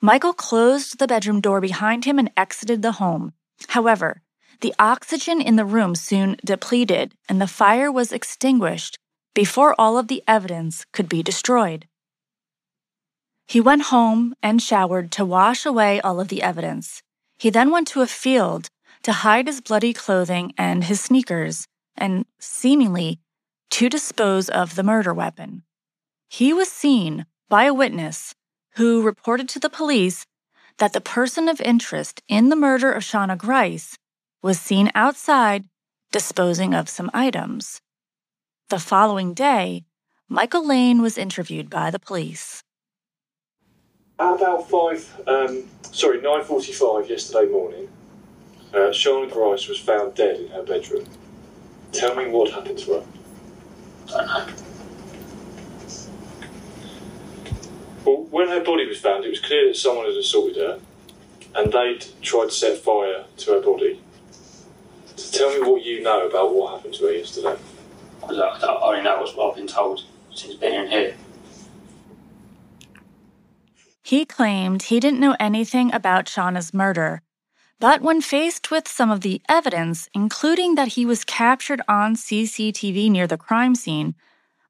Michael 0.00 0.34
closed 0.34 0.98
the 0.98 1.06
bedroom 1.06 1.40
door 1.40 1.60
behind 1.60 2.04
him 2.04 2.18
and 2.18 2.30
exited 2.36 2.82
the 2.82 2.92
home. 2.92 3.32
However, 3.68 4.22
the 4.60 4.74
oxygen 4.80 5.40
in 5.40 5.54
the 5.54 5.64
room 5.64 5.94
soon 5.94 6.36
depleted 6.44 7.14
and 7.28 7.40
the 7.40 7.46
fire 7.46 7.92
was 7.92 8.12
extinguished 8.12 8.98
before 9.32 9.76
all 9.78 9.96
of 9.96 10.08
the 10.08 10.24
evidence 10.26 10.84
could 10.92 11.08
be 11.08 11.22
destroyed. 11.22 11.86
He 13.46 13.60
went 13.60 13.94
home 13.94 14.34
and 14.42 14.60
showered 14.60 15.12
to 15.12 15.24
wash 15.24 15.64
away 15.64 16.00
all 16.00 16.18
of 16.20 16.28
the 16.28 16.42
evidence. 16.42 17.02
He 17.38 17.48
then 17.48 17.70
went 17.70 17.86
to 17.88 18.02
a 18.02 18.06
field 18.08 18.68
to 19.08 19.12
hide 19.14 19.46
his 19.46 19.62
bloody 19.62 19.94
clothing 19.94 20.52
and 20.58 20.84
his 20.84 21.00
sneakers, 21.00 21.66
and 21.96 22.26
seemingly 22.38 23.18
to 23.70 23.88
dispose 23.88 24.50
of 24.50 24.74
the 24.74 24.82
murder 24.82 25.14
weapon. 25.14 25.62
He 26.28 26.52
was 26.52 26.70
seen 26.70 27.24
by 27.48 27.64
a 27.64 27.72
witness 27.72 28.34
who 28.74 29.00
reported 29.00 29.48
to 29.48 29.58
the 29.58 29.70
police 29.70 30.26
that 30.76 30.92
the 30.92 31.00
person 31.00 31.48
of 31.48 31.58
interest 31.62 32.20
in 32.28 32.50
the 32.50 32.54
murder 32.54 32.92
of 32.92 33.02
Shauna 33.02 33.38
Grice 33.38 33.96
was 34.42 34.60
seen 34.60 34.90
outside 34.94 35.64
disposing 36.12 36.74
of 36.74 36.90
some 36.90 37.10
items. 37.14 37.80
The 38.68 38.78
following 38.78 39.32
day, 39.32 39.86
Michael 40.28 40.66
Lane 40.66 41.00
was 41.00 41.16
interviewed 41.16 41.70
by 41.70 41.90
the 41.90 41.98
police. 41.98 42.62
At 44.18 44.34
about 44.34 44.68
five, 44.68 45.18
um, 45.26 45.64
sorry, 45.80 46.20
nine 46.20 46.44
forty-five 46.44 47.08
yesterday 47.08 47.50
morning, 47.50 47.88
uh, 48.74 48.90
Shauna 48.90 49.30
Grice 49.30 49.68
was 49.68 49.78
found 49.78 50.14
dead 50.14 50.40
in 50.40 50.48
her 50.48 50.62
bedroom. 50.62 51.04
Tell 51.92 52.14
me 52.14 52.28
what 52.28 52.50
happened 52.50 52.78
to 52.78 52.94
her. 52.94 53.04
Don't 54.06 54.26
know. 54.26 54.46
Well, 58.04 58.24
when 58.30 58.48
her 58.48 58.62
body 58.62 58.86
was 58.86 58.98
found, 59.00 59.24
it 59.24 59.30
was 59.30 59.40
clear 59.40 59.68
that 59.68 59.76
someone 59.76 60.06
had 60.06 60.14
assaulted 60.14 60.56
her, 60.56 60.80
and 61.54 61.72
they'd 61.72 62.04
tried 62.22 62.46
to 62.46 62.50
set 62.50 62.78
fire 62.78 63.24
to 63.38 63.52
her 63.52 63.60
body. 63.60 64.00
So 65.16 65.38
tell 65.38 65.60
me 65.60 65.70
what 65.70 65.84
you 65.84 66.02
know 66.02 66.28
about 66.28 66.54
what 66.54 66.76
happened 66.76 66.94
to 66.94 67.06
her 67.06 67.12
yesterday. 67.12 67.56
Look, 68.28 68.62
I 68.62 68.78
only 68.82 69.02
know 69.02 69.20
what 69.20 69.50
I've 69.50 69.56
been 69.56 69.66
told. 69.66 70.04
since 70.34 70.54
being 70.54 70.86
here. 70.88 71.16
He 74.02 74.24
claimed 74.24 74.84
he 74.84 75.00
didn't 75.00 75.20
know 75.20 75.36
anything 75.38 75.92
about 75.92 76.26
Shauna's 76.26 76.72
murder. 76.72 77.22
But 77.80 78.02
when 78.02 78.20
faced 78.20 78.72
with 78.72 78.88
some 78.88 79.08
of 79.08 79.20
the 79.20 79.40
evidence, 79.48 80.08
including 80.12 80.74
that 80.74 80.88
he 80.88 81.06
was 81.06 81.24
captured 81.24 81.80
on 81.86 82.16
CCTV 82.16 83.08
near 83.08 83.28
the 83.28 83.36
crime 83.36 83.76
scene, 83.76 84.16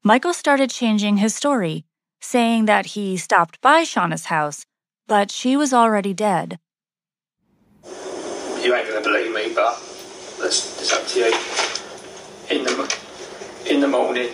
Michael 0.03 0.33
started 0.33 0.69
changing 0.69 1.17
his 1.17 1.33
story, 1.33 1.85
saying 2.21 2.65
that 2.65 2.87
he 2.87 3.17
stopped 3.17 3.59
by 3.61 3.81
Shauna's 3.81 4.25
house, 4.25 4.67
but 5.07 5.31
she 5.31 5.57
was 5.57 5.73
already 5.73 6.13
dead. 6.13 6.59
You 8.61 8.75
ain't 8.75 8.87
gonna 8.87 9.01
believe 9.01 9.33
me, 9.33 9.53
but 9.55 9.73
that's 10.39 10.79
it's 10.79 10.93
up 10.93 11.07
to 11.07 11.19
you. 11.19 11.33
In 12.55 12.63
the 12.63 12.97
in 13.65 13.79
the 13.79 13.87
morning, 13.87 14.29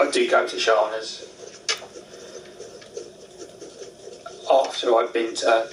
I 0.00 0.10
do 0.10 0.30
go 0.30 0.46
to 0.46 0.56
Shauna's 0.56 1.30
after 4.52 4.94
I've 4.96 5.12
been 5.14 5.34
to 5.36 5.66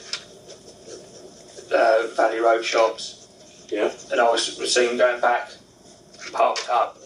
uh, 1.73 2.07
Valley 2.15 2.39
Road 2.39 2.63
shops, 2.63 3.27
Yeah. 3.69 3.91
and 4.12 4.19
I 4.19 4.29
was, 4.29 4.73
seen 4.73 4.97
going 4.97 5.21
back, 5.21 5.51
parked 6.34 6.67
up. 6.69 6.97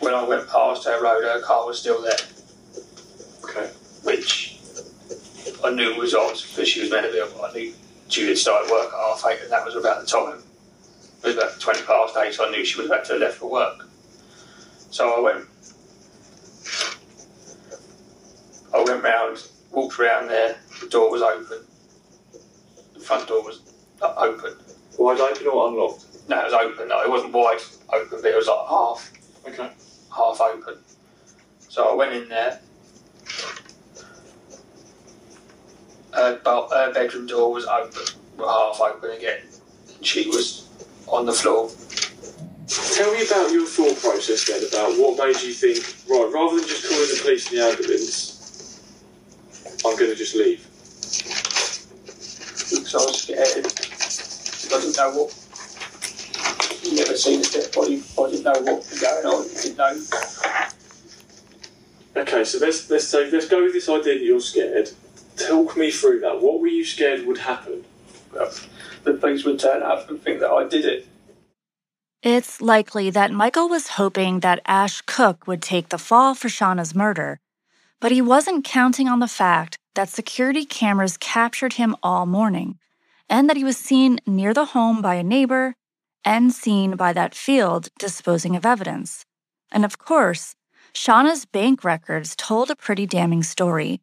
When 0.00 0.12
I 0.14 0.24
went 0.24 0.48
past 0.48 0.84
her 0.86 1.00
road, 1.02 1.24
her 1.24 1.40
car 1.40 1.66
was 1.66 1.78
still 1.78 2.02
there, 2.02 2.16
Okay. 3.44 3.70
which 4.02 4.58
I 5.62 5.70
knew 5.70 5.94
was 5.96 6.14
odd 6.14 6.32
because 6.50 6.68
she 6.68 6.80
was 6.80 6.90
meant 6.90 7.06
to 7.06 7.12
be. 7.12 7.20
I 7.22 7.52
knew 7.52 7.72
she 8.08 8.26
had 8.28 8.36
started 8.38 8.70
work 8.70 8.92
at 8.92 8.98
half 8.98 9.24
eight, 9.30 9.40
and 9.42 9.52
that 9.52 9.64
was 9.64 9.76
about 9.76 10.00
the 10.00 10.06
time. 10.06 10.42
It 11.22 11.26
was 11.28 11.36
about 11.36 11.58
twenty 11.60 11.82
past 11.82 12.16
eight, 12.18 12.34
so 12.34 12.46
I 12.46 12.50
knew 12.50 12.64
she 12.64 12.76
was 12.78 12.86
about 12.86 13.04
to 13.06 13.12
have 13.12 13.20
left 13.22 13.36
for 13.38 13.50
work. 13.50 13.86
So 14.90 15.14
I 15.16 15.20
went. 15.20 15.46
I 18.74 18.82
went 18.82 19.02
round, 19.04 19.38
walked 19.70 19.98
round 19.98 20.28
there. 20.28 20.56
The 20.80 20.88
door 20.88 21.10
was 21.10 21.22
open. 21.22 21.64
Front 23.04 23.28
door 23.28 23.42
was 23.42 23.60
open. 24.00 24.56
Wide 24.98 25.20
open 25.20 25.46
or 25.46 25.68
unlocked? 25.68 26.06
No, 26.28 26.40
it 26.40 26.44
was 26.44 26.54
open. 26.54 26.88
No, 26.88 27.02
it 27.02 27.10
wasn't 27.10 27.32
wide 27.34 27.60
open, 27.92 28.18
but 28.22 28.30
it 28.30 28.34
was 28.36 28.46
like 28.46 28.66
half, 28.68 29.12
Okay. 29.46 29.70
half 30.16 30.40
open. 30.40 30.78
So 31.68 31.90
I 31.92 31.94
went 31.94 32.14
in 32.14 32.28
there. 32.30 32.60
Her, 36.14 36.40
her 36.46 36.92
bedroom 36.94 37.26
door 37.26 37.52
was 37.52 37.66
open, 37.66 38.02
half 38.38 38.80
open 38.80 39.10
again. 39.10 39.42
And 39.96 40.06
she 40.06 40.26
was 40.28 40.68
on 41.06 41.26
the 41.26 41.32
floor. 41.32 41.70
Tell 42.68 43.12
me 43.12 43.26
about 43.26 43.50
your 43.50 43.66
thought 43.66 44.00
process 44.00 44.46
then, 44.46 44.64
about 44.66 44.98
what 44.98 45.18
made 45.18 45.42
you 45.42 45.52
think, 45.52 45.78
right, 46.08 46.30
rather 46.32 46.56
than 46.56 46.66
just 46.66 46.88
calling 46.88 47.08
the 47.08 47.20
police 47.20 47.50
and 47.50 47.58
the 47.58 47.64
ambulance, 47.64 48.80
I'm 49.84 49.96
going 49.98 50.10
to 50.10 50.16
just 50.16 50.34
leave. 50.34 50.63
Because 52.78 52.94
I 52.94 52.98
was 52.98 53.22
scared. 53.22 53.66
I 54.72 54.80
didn't 54.80 54.96
know 54.96 55.10
what. 55.12 55.30
You 56.84 56.96
never 56.96 57.16
seen 57.16 57.40
a 57.40 57.42
dead 57.44 57.72
body. 57.74 58.02
I 58.18 58.30
didn't 58.30 58.44
know 58.44 58.72
what 58.72 58.90
was 58.90 59.00
going 59.00 59.26
on. 59.26 59.44
I 59.44 59.62
didn't 59.62 59.78
know. 59.78 59.94
Okay, 62.16 62.44
so 62.44 62.58
let's 62.58 62.88
let's 62.90 63.08
say 63.08 63.30
let's 63.30 63.48
go 63.48 63.62
with 63.64 63.72
this 63.72 63.88
idea 63.88 64.14
that 64.14 64.24
you're 64.24 64.40
scared. 64.40 64.90
Talk 65.36 65.76
me 65.76 65.90
through 65.90 66.20
that. 66.20 66.40
What 66.40 66.60
were 66.60 66.68
you 66.68 66.84
scared 66.84 67.26
would 67.26 67.38
happen? 67.38 67.84
The 68.32 69.14
police 69.14 69.44
would 69.44 69.58
turn 69.58 69.82
up 69.82 70.08
and 70.08 70.20
think 70.22 70.40
that 70.40 70.50
I 70.50 70.66
did 70.66 70.84
it. 70.84 71.06
It's 72.22 72.60
likely 72.60 73.10
that 73.10 73.32
Michael 73.32 73.68
was 73.68 73.88
hoping 73.88 74.40
that 74.40 74.62
Ash 74.64 75.02
Cook 75.02 75.46
would 75.46 75.60
take 75.60 75.90
the 75.90 75.98
fall 75.98 76.34
for 76.34 76.48
Shauna's 76.48 76.94
murder, 76.94 77.38
but 78.00 78.12
he 78.12 78.22
wasn't 78.22 78.64
counting 78.64 79.08
on 79.08 79.18
the 79.18 79.28
fact 79.28 79.76
that 79.94 80.08
security 80.08 80.64
cameras 80.64 81.16
captured 81.16 81.74
him 81.74 81.96
all 82.02 82.26
morning, 82.26 82.78
and 83.28 83.48
that 83.48 83.56
he 83.56 83.64
was 83.64 83.76
seen 83.76 84.18
near 84.26 84.52
the 84.52 84.66
home 84.66 85.00
by 85.00 85.14
a 85.14 85.22
neighbor 85.22 85.74
and 86.24 86.52
seen 86.52 86.96
by 86.96 87.12
that 87.12 87.34
field 87.34 87.88
disposing 87.98 88.56
of 88.56 88.66
evidence. 88.66 89.24
And 89.70 89.84
of 89.84 89.98
course, 89.98 90.54
Shauna's 90.94 91.44
bank 91.44 91.84
records 91.84 92.36
told 92.36 92.70
a 92.70 92.76
pretty 92.76 93.06
damning 93.06 93.42
story. 93.42 94.00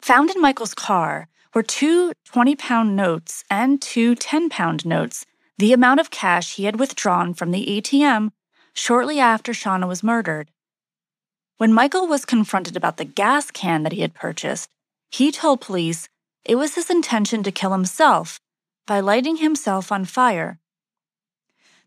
Found 0.00 0.30
in 0.30 0.40
Michael's 0.40 0.74
car 0.74 1.28
were 1.54 1.62
two 1.62 2.12
20 2.24 2.56
pound 2.56 2.96
notes 2.96 3.44
and 3.50 3.80
two 3.80 4.14
10 4.14 4.48
pound 4.48 4.86
notes 4.86 5.24
the 5.58 5.72
amount 5.72 6.00
of 6.00 6.10
cash 6.10 6.56
he 6.56 6.64
had 6.64 6.78
withdrawn 6.78 7.32
from 7.32 7.50
the 7.50 7.66
ATM 7.66 8.30
shortly 8.74 9.18
after 9.18 9.52
Shauna 9.52 9.88
was 9.88 10.02
murdered. 10.02 10.50
When 11.58 11.72
Michael 11.72 12.06
was 12.06 12.26
confronted 12.26 12.76
about 12.76 12.98
the 12.98 13.06
gas 13.06 13.50
can 13.50 13.82
that 13.82 13.92
he 13.92 14.02
had 14.02 14.12
purchased, 14.12 14.68
he 15.10 15.32
told 15.32 15.62
police 15.62 16.08
it 16.44 16.56
was 16.56 16.74
his 16.74 16.90
intention 16.90 17.42
to 17.42 17.50
kill 17.50 17.72
himself 17.72 18.38
by 18.86 19.00
lighting 19.00 19.38
himself 19.38 19.90
on 19.90 20.04
fire. 20.04 20.58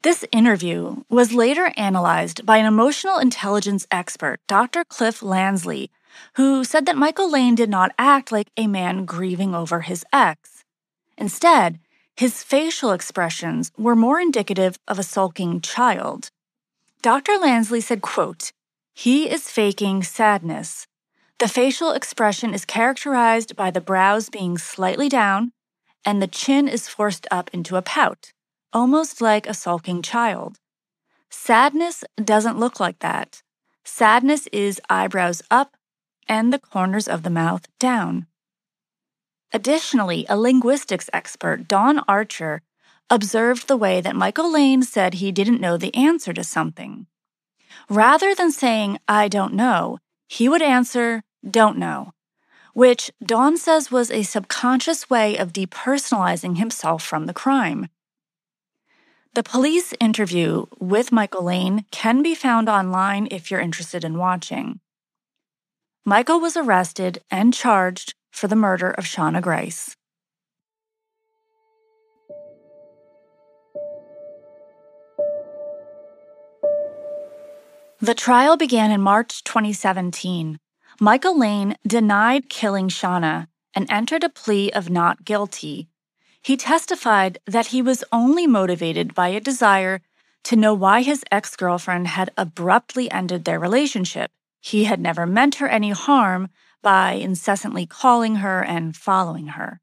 This 0.01 0.25
interview 0.31 1.03
was 1.07 1.33
later 1.33 1.71
analyzed 1.77 2.47
by 2.47 2.57
an 2.57 2.65
emotional 2.65 3.19
intelligence 3.19 3.85
expert, 3.91 4.39
Dr. 4.47 4.83
Cliff 4.85 5.19
Lansley, 5.19 5.89
who 6.35 6.63
said 6.63 6.87
that 6.87 6.97
Michael 6.97 7.29
Lane 7.29 7.53
did 7.53 7.69
not 7.69 7.91
act 7.99 8.31
like 8.31 8.49
a 8.57 8.65
man 8.65 9.05
grieving 9.05 9.53
over 9.53 9.81
his 9.81 10.03
ex. 10.11 10.63
Instead, 11.15 11.79
his 12.15 12.41
facial 12.41 12.91
expressions 12.91 13.71
were 13.77 13.95
more 13.95 14.19
indicative 14.19 14.79
of 14.87 14.97
a 14.97 15.03
sulking 15.03 15.61
child. 15.61 16.31
Dr. 17.01 17.33
Lansley 17.33 17.83
said, 17.83 18.01
quote, 18.01 18.51
He 18.99 19.29
is 19.29 19.49
faking 19.49 20.03
sadness. 20.03 20.85
The 21.37 21.47
facial 21.47 21.91
expression 21.91 22.53
is 22.53 22.65
characterized 22.65 23.55
by 23.55 23.71
the 23.71 23.79
brows 23.79 24.29
being 24.29 24.57
slightly 24.57 25.07
down 25.07 25.53
and 26.03 26.21
the 26.21 26.27
chin 26.27 26.67
is 26.67 26.89
forced 26.89 27.25
up 27.31 27.49
into 27.53 27.77
a 27.77 27.81
pout, 27.81 28.33
almost 28.73 29.21
like 29.21 29.47
a 29.47 29.53
sulking 29.53 30.01
child. 30.01 30.59
Sadness 31.29 32.03
doesn't 32.21 32.59
look 32.59 32.81
like 32.81 32.99
that. 32.99 33.41
Sadness 33.85 34.47
is 34.47 34.81
eyebrows 34.89 35.41
up 35.49 35.77
and 36.27 36.51
the 36.51 36.59
corners 36.59 37.07
of 37.07 37.23
the 37.23 37.29
mouth 37.29 37.67
down. 37.79 38.27
Additionally, 39.53 40.25
a 40.27 40.37
linguistics 40.37 41.09
expert, 41.13 41.69
Dawn 41.69 42.01
Archer, 42.05 42.63
observed 43.09 43.69
the 43.69 43.77
way 43.77 44.01
that 44.01 44.17
Michael 44.17 44.51
Lane 44.51 44.83
said 44.83 45.13
he 45.13 45.31
didn't 45.31 45.61
know 45.61 45.77
the 45.77 45.95
answer 45.95 46.33
to 46.33 46.43
something. 46.43 47.07
Rather 47.89 48.35
than 48.35 48.51
saying, 48.51 48.99
I 49.07 49.27
don't 49.27 49.53
know, 49.53 49.99
he 50.27 50.47
would 50.47 50.61
answer, 50.61 51.23
don't 51.49 51.77
know, 51.77 52.13
which 52.73 53.11
Dawn 53.23 53.57
says 53.57 53.91
was 53.91 54.11
a 54.11 54.23
subconscious 54.23 55.09
way 55.09 55.37
of 55.37 55.53
depersonalizing 55.53 56.57
himself 56.57 57.03
from 57.03 57.25
the 57.25 57.33
crime. 57.33 57.89
The 59.33 59.43
police 59.43 59.93
interview 59.99 60.65
with 60.79 61.11
Michael 61.11 61.43
Lane 61.43 61.85
can 61.91 62.23
be 62.23 62.33
found 62.33 62.67
online 62.67 63.27
if 63.29 63.51
you're 63.51 63.59
interested 63.59 64.03
in 64.03 64.17
watching. 64.17 64.79
Michael 66.05 66.39
was 66.39 66.57
arrested 66.57 67.21
and 67.29 67.53
charged 67.53 68.15
for 68.31 68.47
the 68.47 68.55
murder 68.55 68.89
of 68.89 69.05
Shauna 69.05 69.41
Grice. 69.41 69.95
The 78.01 78.15
trial 78.15 78.55
began 78.55 78.91
in 78.91 79.01
March 79.01 79.43
2017. 79.43 80.57
Michael 81.01 81.37
Lane 81.37 81.75
denied 81.85 82.49
killing 82.49 82.87
Shauna 82.87 83.47
and 83.75 83.91
entered 83.91 84.23
a 84.23 84.29
plea 84.29 84.71
of 84.71 84.89
not 84.89 85.25
guilty. 85.25 85.89
He 86.41 86.55
testified 86.55 87.39
that 87.45 87.67
he 87.67 87.81
was 87.81 88.05
only 88.13 88.47
motivated 88.47 89.13
by 89.13 89.27
a 89.29 89.41
desire 89.41 89.99
to 90.43 90.55
know 90.55 90.73
why 90.73 91.01
his 91.01 91.25
ex 91.29 91.57
girlfriend 91.57 92.07
had 92.07 92.31
abruptly 92.37 93.11
ended 93.11 93.43
their 93.43 93.59
relationship. 93.59 94.31
He 94.61 94.85
had 94.85 95.01
never 95.01 95.25
meant 95.25 95.55
her 95.55 95.67
any 95.67 95.89
harm 95.89 96.47
by 96.81 97.11
incessantly 97.11 97.85
calling 97.85 98.35
her 98.35 98.63
and 98.63 98.95
following 98.95 99.47
her. 99.47 99.81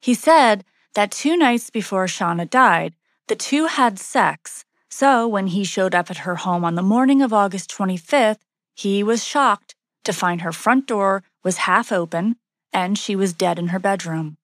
He 0.00 0.14
said 0.14 0.64
that 0.94 1.10
two 1.10 1.36
nights 1.36 1.68
before 1.68 2.06
Shauna 2.06 2.48
died, 2.48 2.94
the 3.28 3.36
two 3.36 3.66
had 3.66 3.98
sex, 3.98 4.64
so 4.96 5.26
when 5.26 5.48
he 5.48 5.64
showed 5.64 5.92
up 5.92 6.08
at 6.08 6.18
her 6.18 6.36
home 6.36 6.64
on 6.64 6.76
the 6.76 6.90
morning 6.94 7.20
of 7.20 7.32
August 7.32 7.68
25th, 7.68 8.38
he 8.76 9.02
was 9.02 9.24
shocked 9.24 9.74
to 10.04 10.12
find 10.12 10.42
her 10.42 10.52
front 10.52 10.86
door 10.86 11.24
was 11.42 11.66
half 11.66 11.90
open 11.90 12.36
and 12.72 12.96
she 12.96 13.16
was 13.16 13.32
dead 13.32 13.58
in 13.58 13.68
her 13.68 13.80
bedroom. 13.80 14.36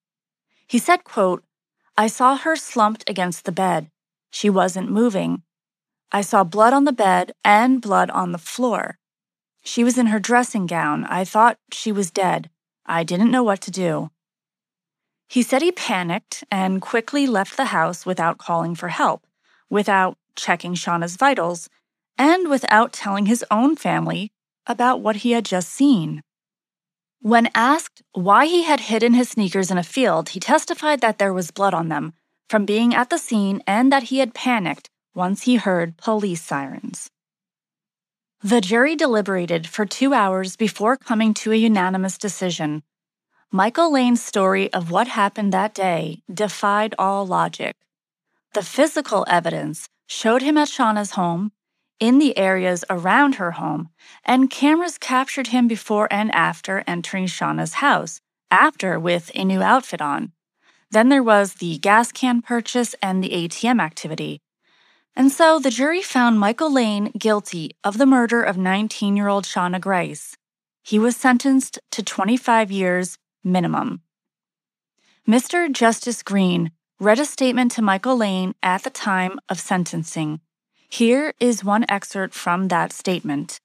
He 0.67 0.79
said, 0.79 1.05
quote, 1.05 1.45
I 1.97 2.09
saw 2.09 2.37
her 2.37 2.57
slumped 2.57 3.09
against 3.09 3.45
the 3.45 3.53
bed. 3.53 3.91
She 4.33 4.51
wasn't 4.51 4.91
moving. 4.91 5.43
I 6.11 6.23
saw 6.23 6.43
blood 6.43 6.73
on 6.73 6.83
the 6.83 7.01
bed 7.07 7.31
and 7.45 7.81
blood 7.81 8.11
on 8.11 8.33
the 8.33 8.47
floor. 8.53 8.99
She 9.63 9.85
was 9.85 9.97
in 9.97 10.07
her 10.07 10.19
dressing 10.19 10.67
gown. 10.67 11.05
I 11.05 11.25
thought 11.25 11.59
she 11.73 11.93
was 11.93 12.11
dead. 12.11 12.51
I 12.85 13.05
didn't 13.05 13.31
know 13.31 13.45
what 13.45 13.61
to 13.63 13.71
do. 13.71 14.11
He 15.29 15.43
said 15.43 15.63
he 15.63 15.71
panicked 15.71 16.43
and 16.51 16.83
quickly 16.83 17.29
left 17.29 17.57
the 17.57 17.67
house 17.67 18.05
without 18.05 18.39
calling 18.39 18.75
for 18.75 18.89
help, 18.89 19.29
without 19.69 20.17
checking 20.37 20.75
Shauna's 20.75 21.16
vitals, 21.16 21.69
and 22.19 22.49
without 22.49 22.93
telling 22.93 23.27
his 23.27 23.45
own 23.51 23.77
family 23.77 24.31
about 24.66 25.01
what 25.01 25.16
he 25.16 25.33
had 25.33 25.45
just 25.45 25.71
seen. 25.71 26.23
When 27.23 27.51
asked 27.55 28.03
why 28.12 28.47
he 28.47 28.62
had 28.62 28.81
hidden 28.81 29.14
his 29.14 29.31
sneakers 29.31 29.71
in 29.71 29.79
a 29.79 29.83
field, 29.83 30.31
he 30.31 30.40
testified 30.40 31.01
that 31.01 31.19
there 31.19 31.35
was 31.35 31.51
blood 31.51 31.75
on 31.75 31.88
them 31.88 32.14
from 32.49 32.64
being 32.64 32.95
at 32.95 33.11
the 33.11 33.19
scene 33.19 33.62
and 33.66 33.93
that 33.93 34.05
he 34.05 34.19
had 34.19 34.35
panicked 34.35 34.88
once 35.14 35.43
he 35.43 35.57
heard 35.57 35.97
police 35.97 36.43
sirens. 36.43 37.11
The 38.43 38.62
jury 38.62 38.97
deliberated 38.97 39.66
for 39.66 39.85
two 39.85 40.14
hours 40.14 40.57
before 40.57 40.97
coming 40.97 41.35
to 41.35 41.53
a 41.53 41.57
unanimous 41.57 42.16
decision. 42.16 42.83
Michael 43.53 43.93
Lane's 43.93 44.23
story 44.23 44.73
of 44.73 44.90
what 44.90 45.09
happened 45.09 45.53
that 45.53 45.75
day 45.75 46.23
defied 46.33 46.95
all 46.99 47.27
logic. 47.27 47.77
The 48.55 48.62
physical 48.62 49.27
evidence 49.29 49.88
showed 50.11 50.42
him 50.42 50.59
at 50.59 50.66
Shauna's 50.66 51.12
home, 51.12 51.53
in 52.01 52.18
the 52.18 52.37
areas 52.37 52.85
around 52.90 53.37
her 53.37 53.53
home, 53.53 53.90
and 54.25 54.51
cameras 54.51 54.99
captured 54.99 55.49
him 55.49 55.68
before 55.68 56.09
and 56.11 56.35
after 56.35 56.83
entering 56.85 57.27
Shauna's 57.27 57.75
house, 57.75 58.20
after 58.51 58.99
with 58.99 59.31
a 59.37 59.44
new 59.44 59.62
outfit 59.62 60.03
on. 60.03 60.33
Then 60.90 61.11
there 61.11 61.23
was 61.23 61.55
the 61.55 61.79
gas 61.79 62.11
can 62.11 62.42
purchase 62.42 62.96
and 63.01 63.23
the 63.23 63.31
ATM 63.31 63.81
activity. 63.81 64.40
And 65.14 65.31
so 65.31 65.61
the 65.61 65.70
jury 65.70 66.03
found 66.03 66.40
Michael 66.40 66.73
Lane 66.73 67.12
guilty 67.16 67.77
of 67.85 67.96
the 67.96 68.07
murder 68.07 68.42
of 68.42 68.57
19 68.57 69.16
year 69.16 69.29
old 69.29 69.44
Shauna 69.44 69.81
Grice. 69.81 70.37
He 70.83 70.99
was 70.99 71.16
sentenced 71.16 71.79
to 71.92 72.03
25 72.03 72.73
years 72.73 73.16
minimum. 73.44 74.03
Mr. 75.29 75.70
Justice 75.70 76.25
Green 76.25 76.73
read 77.01 77.19
a 77.19 77.25
statement 77.25 77.73
to 77.73 77.81
Michael 77.81 78.19
Lane 78.19 78.55
at 78.63 78.83
the 78.83 78.91
time 78.91 79.41
of 79.49 79.59
sentencing. 79.59 80.39
Here 80.91 81.33
is 81.41 81.65
one 81.65 81.87
excerpt 81.89 82.35
from 82.35 82.69
that 82.69 82.93
statement. 82.93 83.59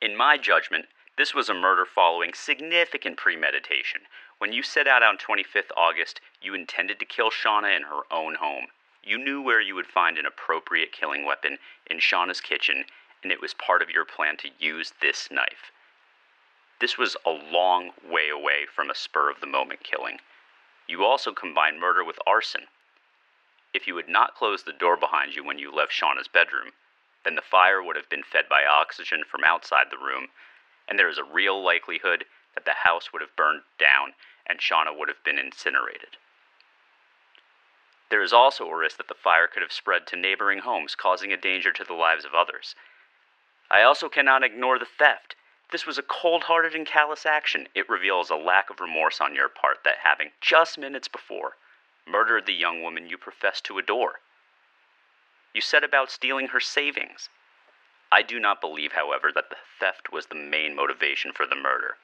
In 0.00 0.16
my 0.16 0.38
judgment, 0.38 0.86
this 1.18 1.34
was 1.34 1.50
a 1.50 1.54
murder 1.54 1.84
following 1.84 2.32
significant 2.32 3.18
premeditation. 3.18 4.00
When 4.38 4.50
you 4.50 4.62
set 4.62 4.88
out 4.88 5.02
on 5.02 5.18
25th 5.18 5.76
August, 5.76 6.22
you 6.40 6.54
intended 6.54 6.98
to 7.00 7.04
kill 7.04 7.28
Shauna 7.28 7.76
in 7.76 7.82
her 7.82 8.00
own 8.10 8.36
home. 8.36 8.68
You 9.04 9.18
knew 9.18 9.42
where 9.42 9.60
you 9.60 9.74
would 9.74 9.86
find 9.86 10.16
an 10.16 10.24
appropriate 10.24 10.92
killing 10.92 11.26
weapon 11.26 11.58
in 11.90 11.98
Shauna's 11.98 12.40
kitchen, 12.40 12.86
and 13.22 13.30
it 13.30 13.42
was 13.42 13.52
part 13.52 13.82
of 13.82 13.90
your 13.90 14.06
plan 14.06 14.38
to 14.38 14.48
use 14.58 14.94
this 15.02 15.28
knife. 15.30 15.70
This 16.80 16.96
was 16.96 17.14
a 17.26 17.30
long 17.30 17.90
way 18.10 18.30
away 18.30 18.64
from 18.74 18.88
a 18.88 18.94
spur 18.94 19.30
of 19.30 19.40
the 19.42 19.46
moment 19.46 19.84
killing. 19.84 20.16
You 20.92 21.06
also 21.06 21.32
combined 21.32 21.80
murder 21.80 22.04
with 22.04 22.18
arson. 22.26 22.66
If 23.72 23.86
you 23.86 23.96
had 23.96 24.10
not 24.10 24.34
closed 24.34 24.66
the 24.66 24.74
door 24.74 24.98
behind 24.98 25.34
you 25.34 25.42
when 25.42 25.58
you 25.58 25.72
left 25.72 25.90
Shauna's 25.90 26.28
bedroom, 26.28 26.72
then 27.24 27.34
the 27.34 27.40
fire 27.40 27.82
would 27.82 27.96
have 27.96 28.10
been 28.10 28.22
fed 28.22 28.46
by 28.46 28.66
oxygen 28.66 29.24
from 29.24 29.42
outside 29.42 29.86
the 29.88 29.96
room, 29.96 30.28
and 30.86 30.98
there 30.98 31.08
is 31.08 31.16
a 31.16 31.24
real 31.24 31.64
likelihood 31.64 32.26
that 32.54 32.66
the 32.66 32.84
house 32.84 33.10
would 33.10 33.22
have 33.22 33.34
burned 33.36 33.62
down 33.78 34.12
and 34.46 34.58
Shauna 34.58 34.94
would 34.94 35.08
have 35.08 35.24
been 35.24 35.38
incinerated. 35.38 36.18
There 38.10 38.20
is 38.20 38.34
also 38.34 38.68
a 38.68 38.76
risk 38.76 38.98
that 38.98 39.08
the 39.08 39.14
fire 39.14 39.46
could 39.46 39.62
have 39.62 39.72
spread 39.72 40.06
to 40.08 40.16
neighboring 40.16 40.58
homes, 40.58 40.94
causing 40.94 41.32
a 41.32 41.38
danger 41.38 41.72
to 41.72 41.84
the 41.84 41.94
lives 41.94 42.26
of 42.26 42.34
others. 42.34 42.74
I 43.70 43.82
also 43.82 44.10
cannot 44.10 44.44
ignore 44.44 44.78
the 44.78 44.84
theft. 44.84 45.36
This 45.72 45.86
was 45.86 45.96
a 45.96 46.02
cold 46.02 46.44
hearted 46.44 46.74
and 46.74 46.86
callous 46.86 47.24
action. 47.24 47.66
It 47.74 47.88
reveals 47.88 48.28
a 48.28 48.36
lack 48.36 48.68
of 48.68 48.78
remorse 48.78 49.22
on 49.22 49.34
your 49.34 49.48
part 49.48 49.84
that 49.84 50.00
having 50.04 50.30
just 50.42 50.76
minutes 50.76 51.08
before 51.08 51.56
murdered 52.06 52.44
the 52.44 52.52
young 52.52 52.82
woman 52.82 53.08
you 53.08 53.16
profess 53.16 53.62
to 53.62 53.78
adore. 53.78 54.20
You 55.54 55.62
set 55.62 55.82
about 55.82 56.10
stealing 56.10 56.48
her 56.48 56.60
savings. 56.60 57.30
I 58.10 58.20
do 58.20 58.38
not 58.38 58.60
believe, 58.60 58.92
however, 58.92 59.32
that 59.32 59.48
the 59.48 59.56
theft 59.80 60.12
was 60.12 60.26
the 60.26 60.34
main 60.34 60.76
motivation 60.76 61.32
for 61.32 61.46
the 61.46 61.56
murder. 61.56 61.96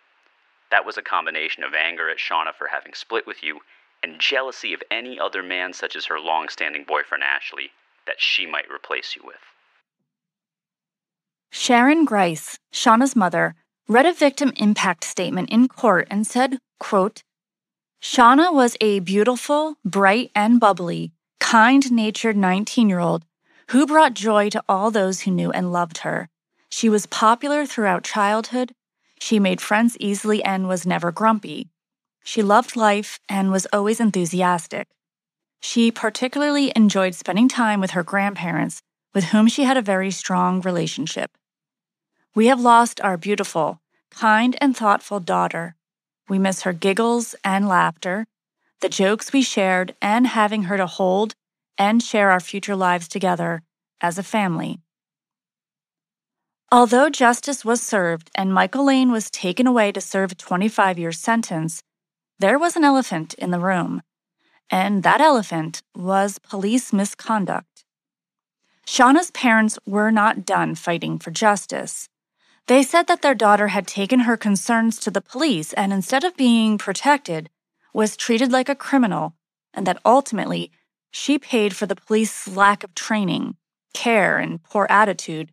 That 0.70 0.86
was 0.86 0.96
a 0.96 1.02
combination 1.02 1.62
of 1.62 1.74
anger 1.74 2.08
at 2.08 2.16
Shauna 2.16 2.54
for 2.54 2.68
having 2.68 2.94
split 2.94 3.26
with 3.26 3.42
you 3.42 3.60
and 4.02 4.18
jealousy 4.18 4.72
of 4.72 4.82
any 4.90 5.20
other 5.20 5.42
man, 5.42 5.74
such 5.74 5.94
as 5.94 6.06
her 6.06 6.18
long 6.18 6.48
standing 6.48 6.84
boyfriend 6.84 7.22
Ashley, 7.22 7.72
that 8.06 8.22
she 8.22 8.46
might 8.46 8.70
replace 8.70 9.14
you 9.14 9.22
with. 9.24 9.52
Sharon 11.50 12.04
Grice, 12.04 12.58
Shauna's 12.72 13.16
mother, 13.16 13.54
read 13.88 14.06
a 14.06 14.12
victim 14.12 14.52
impact 14.56 15.04
statement 15.04 15.50
in 15.50 15.68
court 15.68 16.06
and 16.10 16.26
said, 16.26 16.58
quote, 16.78 17.22
Shauna 18.02 18.52
was 18.52 18.76
a 18.80 19.00
beautiful, 19.00 19.76
bright, 19.84 20.30
and 20.34 20.60
bubbly, 20.60 21.12
kind 21.40 21.90
natured 21.90 22.36
19 22.36 22.88
year 22.88 23.00
old 23.00 23.24
who 23.70 23.86
brought 23.86 24.14
joy 24.14 24.48
to 24.50 24.62
all 24.68 24.90
those 24.90 25.20
who 25.20 25.30
knew 25.30 25.50
and 25.50 25.72
loved 25.72 25.98
her. 25.98 26.28
She 26.70 26.88
was 26.88 27.06
popular 27.06 27.66
throughout 27.66 28.04
childhood. 28.04 28.72
She 29.18 29.38
made 29.38 29.60
friends 29.60 29.96
easily 30.00 30.42
and 30.42 30.68
was 30.68 30.86
never 30.86 31.12
grumpy. 31.12 31.68
She 32.24 32.42
loved 32.42 32.76
life 32.76 33.18
and 33.28 33.50
was 33.50 33.66
always 33.72 34.00
enthusiastic. 34.00 34.88
She 35.60 35.90
particularly 35.90 36.72
enjoyed 36.76 37.14
spending 37.14 37.48
time 37.48 37.80
with 37.80 37.92
her 37.92 38.02
grandparents, 38.02 38.80
with 39.14 39.24
whom 39.24 39.48
she 39.48 39.64
had 39.64 39.76
a 39.76 39.82
very 39.82 40.10
strong 40.10 40.60
relationship. 40.60 41.37
We 42.34 42.46
have 42.46 42.60
lost 42.60 43.00
our 43.00 43.16
beautiful, 43.16 43.80
kind, 44.10 44.56
and 44.60 44.76
thoughtful 44.76 45.20
daughter. 45.20 45.74
We 46.28 46.38
miss 46.38 46.62
her 46.62 46.72
giggles 46.72 47.34
and 47.42 47.66
laughter, 47.66 48.26
the 48.80 48.88
jokes 48.88 49.32
we 49.32 49.42
shared, 49.42 49.96
and 50.00 50.26
having 50.26 50.64
her 50.64 50.76
to 50.76 50.86
hold 50.86 51.34
and 51.76 52.02
share 52.02 52.30
our 52.30 52.40
future 52.40 52.76
lives 52.76 53.08
together 53.08 53.62
as 54.00 54.18
a 54.18 54.22
family. 54.22 54.80
Although 56.70 57.08
justice 57.08 57.64
was 57.64 57.80
served 57.80 58.30
and 58.34 58.52
Michael 58.52 58.84
Lane 58.84 59.10
was 59.10 59.30
taken 59.30 59.66
away 59.66 59.90
to 59.90 60.00
serve 60.00 60.32
a 60.32 60.34
25 60.34 60.98
year 60.98 61.12
sentence, 61.12 61.82
there 62.38 62.58
was 62.58 62.76
an 62.76 62.84
elephant 62.84 63.34
in 63.34 63.50
the 63.50 63.58
room, 63.58 64.02
and 64.70 65.02
that 65.02 65.20
elephant 65.20 65.82
was 65.96 66.38
police 66.38 66.92
misconduct. 66.92 67.84
Shauna's 68.86 69.30
parents 69.30 69.78
were 69.86 70.10
not 70.10 70.44
done 70.44 70.74
fighting 70.74 71.18
for 71.18 71.30
justice. 71.30 72.08
They 72.68 72.82
said 72.82 73.06
that 73.06 73.22
their 73.22 73.34
daughter 73.34 73.68
had 73.68 73.86
taken 73.86 74.20
her 74.20 74.36
concerns 74.36 74.98
to 75.00 75.10
the 75.10 75.22
police 75.22 75.72
and 75.72 75.90
instead 75.90 76.22
of 76.22 76.36
being 76.36 76.76
protected, 76.76 77.48
was 77.94 78.14
treated 78.14 78.52
like 78.52 78.68
a 78.68 78.74
criminal, 78.74 79.34
and 79.72 79.86
that 79.86 80.02
ultimately 80.04 80.70
she 81.10 81.38
paid 81.38 81.74
for 81.74 81.86
the 81.86 81.96
police's 81.96 82.54
lack 82.54 82.84
of 82.84 82.94
training, 82.94 83.56
care, 83.94 84.36
and 84.36 84.62
poor 84.62 84.86
attitude, 84.90 85.50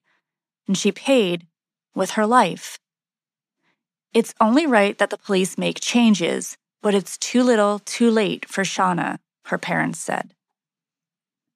and 0.68 0.78
she 0.78 0.92
paid 0.92 1.48
with 1.96 2.12
her 2.12 2.28
life. 2.28 2.78
It's 4.14 4.34
only 4.42 4.68
right 4.68 4.98
that 4.98 5.10
the 5.10 5.18
police 5.18 5.58
make 5.58 5.80
changes, 5.80 6.58
but 6.82 6.94
it's 6.94 7.18
too 7.18 7.44
little, 7.44 7.80
too 7.80 8.12
late 8.12 8.46
for 8.46 8.66
Shauna, 8.66 9.20
her 9.46 9.58
parents 9.58 10.00
said. 10.00 10.34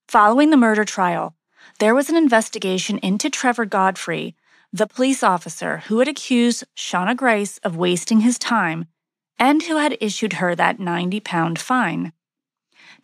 Following 0.08 0.52
the 0.52 0.58
murder 0.58 0.86
trial, 0.86 1.36
there 1.80 1.94
was 1.94 2.10
an 2.10 2.16
investigation 2.16 2.98
into 3.00 3.30
Trevor 3.30 3.66
Godfrey 3.66 4.36
the 4.72 4.88
police 4.88 5.24
officer 5.24 5.78
who 5.88 6.00
had 6.00 6.08
accused 6.08 6.64
Shauna 6.76 7.16
Grice 7.16 7.58
of 7.60 7.76
wasting 7.76 8.22
his 8.22 8.38
time 8.38 8.86
and 9.40 9.64
who 9.64 9.78
had 9.78 9.98
issued 10.00 10.34
her 10.34 10.56
that 10.56 10.80
90 10.80 11.20
pound 11.22 11.58
fine. 11.58 12.14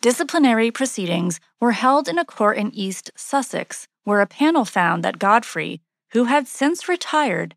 Disciplinary 0.01 0.69
proceedings 0.69 1.39
were 1.59 1.71
held 1.71 2.07
in 2.07 2.19
a 2.19 2.25
court 2.25 2.57
in 2.57 2.73
East 2.75 3.09
Sussex, 3.15 3.87
where 4.03 4.21
a 4.21 4.27
panel 4.27 4.65
found 4.65 5.03
that 5.03 5.17
Godfrey, 5.17 5.81
who 6.11 6.25
had 6.25 6.47
since 6.47 6.87
retired, 6.87 7.55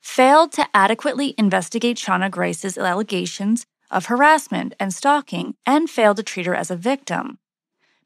failed 0.00 0.50
to 0.52 0.66
adequately 0.74 1.34
investigate 1.38 1.96
Shauna 1.96 2.30
Grice's 2.30 2.76
allegations 2.76 3.66
of 3.90 4.06
harassment 4.06 4.74
and 4.80 4.92
stalking 4.92 5.54
and 5.64 5.88
failed 5.88 6.16
to 6.16 6.22
treat 6.22 6.46
her 6.46 6.54
as 6.54 6.70
a 6.70 6.76
victim, 6.76 7.38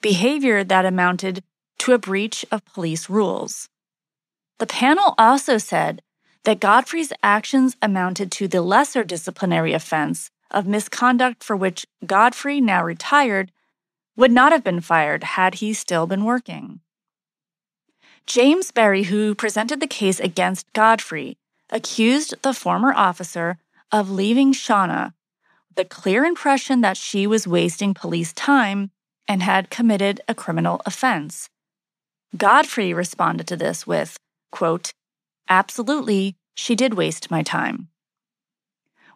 behavior 0.02 0.62
that 0.62 0.84
amounted 0.84 1.42
to 1.78 1.94
a 1.94 1.98
breach 1.98 2.44
of 2.50 2.64
police 2.66 3.08
rules. 3.08 3.68
The 4.58 4.66
panel 4.66 5.14
also 5.16 5.58
said 5.58 6.02
that 6.44 6.60
Godfrey's 6.60 7.12
actions 7.22 7.76
amounted 7.80 8.32
to 8.32 8.48
the 8.48 8.62
lesser 8.62 9.04
disciplinary 9.04 9.72
offense 9.72 10.30
of 10.50 10.66
misconduct 10.66 11.44
for 11.44 11.56
which 11.56 11.86
Godfrey, 12.04 12.60
now 12.60 12.82
retired, 12.82 13.52
would 14.16 14.32
not 14.32 14.50
have 14.50 14.64
been 14.64 14.80
fired 14.80 15.22
had 15.22 15.56
he 15.56 15.72
still 15.72 16.06
been 16.06 16.24
working. 16.24 16.80
James 18.26 18.72
Berry, 18.72 19.04
who 19.04 19.34
presented 19.34 19.80
the 19.80 19.86
case 19.86 20.20
against 20.20 20.72
Godfrey, 20.72 21.36
accused 21.70 22.34
the 22.42 22.52
former 22.52 22.92
officer 22.92 23.58
of 23.92 24.10
leaving 24.10 24.52
Shauna 24.52 25.14
with 25.68 25.78
a 25.78 25.88
clear 25.88 26.24
impression 26.24 26.80
that 26.80 26.96
she 26.96 27.26
was 27.26 27.46
wasting 27.46 27.94
police 27.94 28.32
time 28.32 28.90
and 29.26 29.42
had 29.42 29.70
committed 29.70 30.20
a 30.26 30.34
criminal 30.34 30.82
offense. 30.84 31.48
Godfrey 32.36 32.92
responded 32.92 33.46
to 33.48 33.56
this 33.56 33.86
with, 33.86 34.18
quote, 34.50 34.92
Absolutely, 35.48 36.36
she 36.54 36.74
did 36.74 36.94
waste 36.94 37.30
my 37.30 37.42
time. 37.42 37.88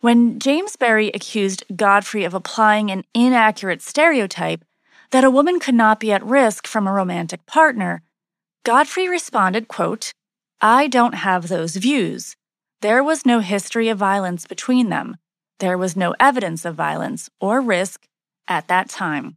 When 0.01 0.39
James 0.39 0.77
Berry 0.77 1.09
accused 1.09 1.65
Godfrey 1.77 2.25
of 2.25 2.35
applying 2.35 2.91
an 2.91 3.05
inaccurate 3.15 3.83
stereotype 3.83 4.65
that 5.11 5.25
a 5.25 5.31
woman 5.31 5.61
could 5.61 5.75
not 5.75 6.01
be 6.01 6.11
at 6.11 6.25
risk 6.25 6.67
from 6.67 6.87
a 6.89 6.93
romantic 6.93 7.47
partner, 7.47 8.03
Godfrey 8.65 9.09
responded, 9.09 9.69
quote, 9.69 10.13
I 10.61 10.87
don't 10.87 11.15
have 11.15 11.49
those 11.49 11.77
views. 11.77 12.37
There 12.81 13.05
was 13.05 13.27
no 13.27 13.41
history 13.41 13.89
of 13.89 13.99
violence 13.99 14.47
between 14.47 14.89
them. 14.89 15.17
There 15.59 15.79
was 15.79 15.97
no 15.97 16.15
evidence 16.19 16.65
of 16.65 16.75
violence 16.75 17.31
or 17.41 17.61
risk 17.61 18.07
at 18.49 18.67
that 18.69 18.89
time. 18.89 19.37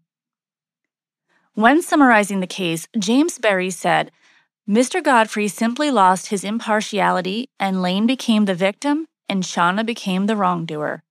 When 1.54 1.82
summarizing 1.82 2.40
the 2.40 2.48
case, 2.48 2.88
James 2.98 3.38
Berry 3.38 3.70
said, 3.70 4.12
Mr. 4.68 5.04
Godfrey 5.04 5.48
simply 5.48 5.92
lost 5.92 6.28
his 6.28 6.44
impartiality 6.44 7.50
and 7.60 7.84
Lane 7.84 8.08
became 8.08 8.46
the 8.46 8.56
victim 8.56 9.06
and 9.30 9.44
Shauna 9.44 9.86
became 9.86 10.26
the 10.26 10.36
wrongdoer. 10.36 11.04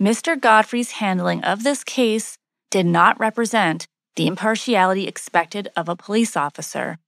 Mr. 0.00 0.40
Godfrey's 0.40 0.92
handling 0.92 1.44
of 1.44 1.62
this 1.62 1.84
case 1.84 2.38
did 2.70 2.86
not 2.86 3.18
represent 3.20 3.86
the 4.16 4.26
impartiality 4.26 5.06
expected 5.06 5.68
of 5.76 5.88
a 5.88 5.94
police 5.94 6.36
officer. 6.36 6.98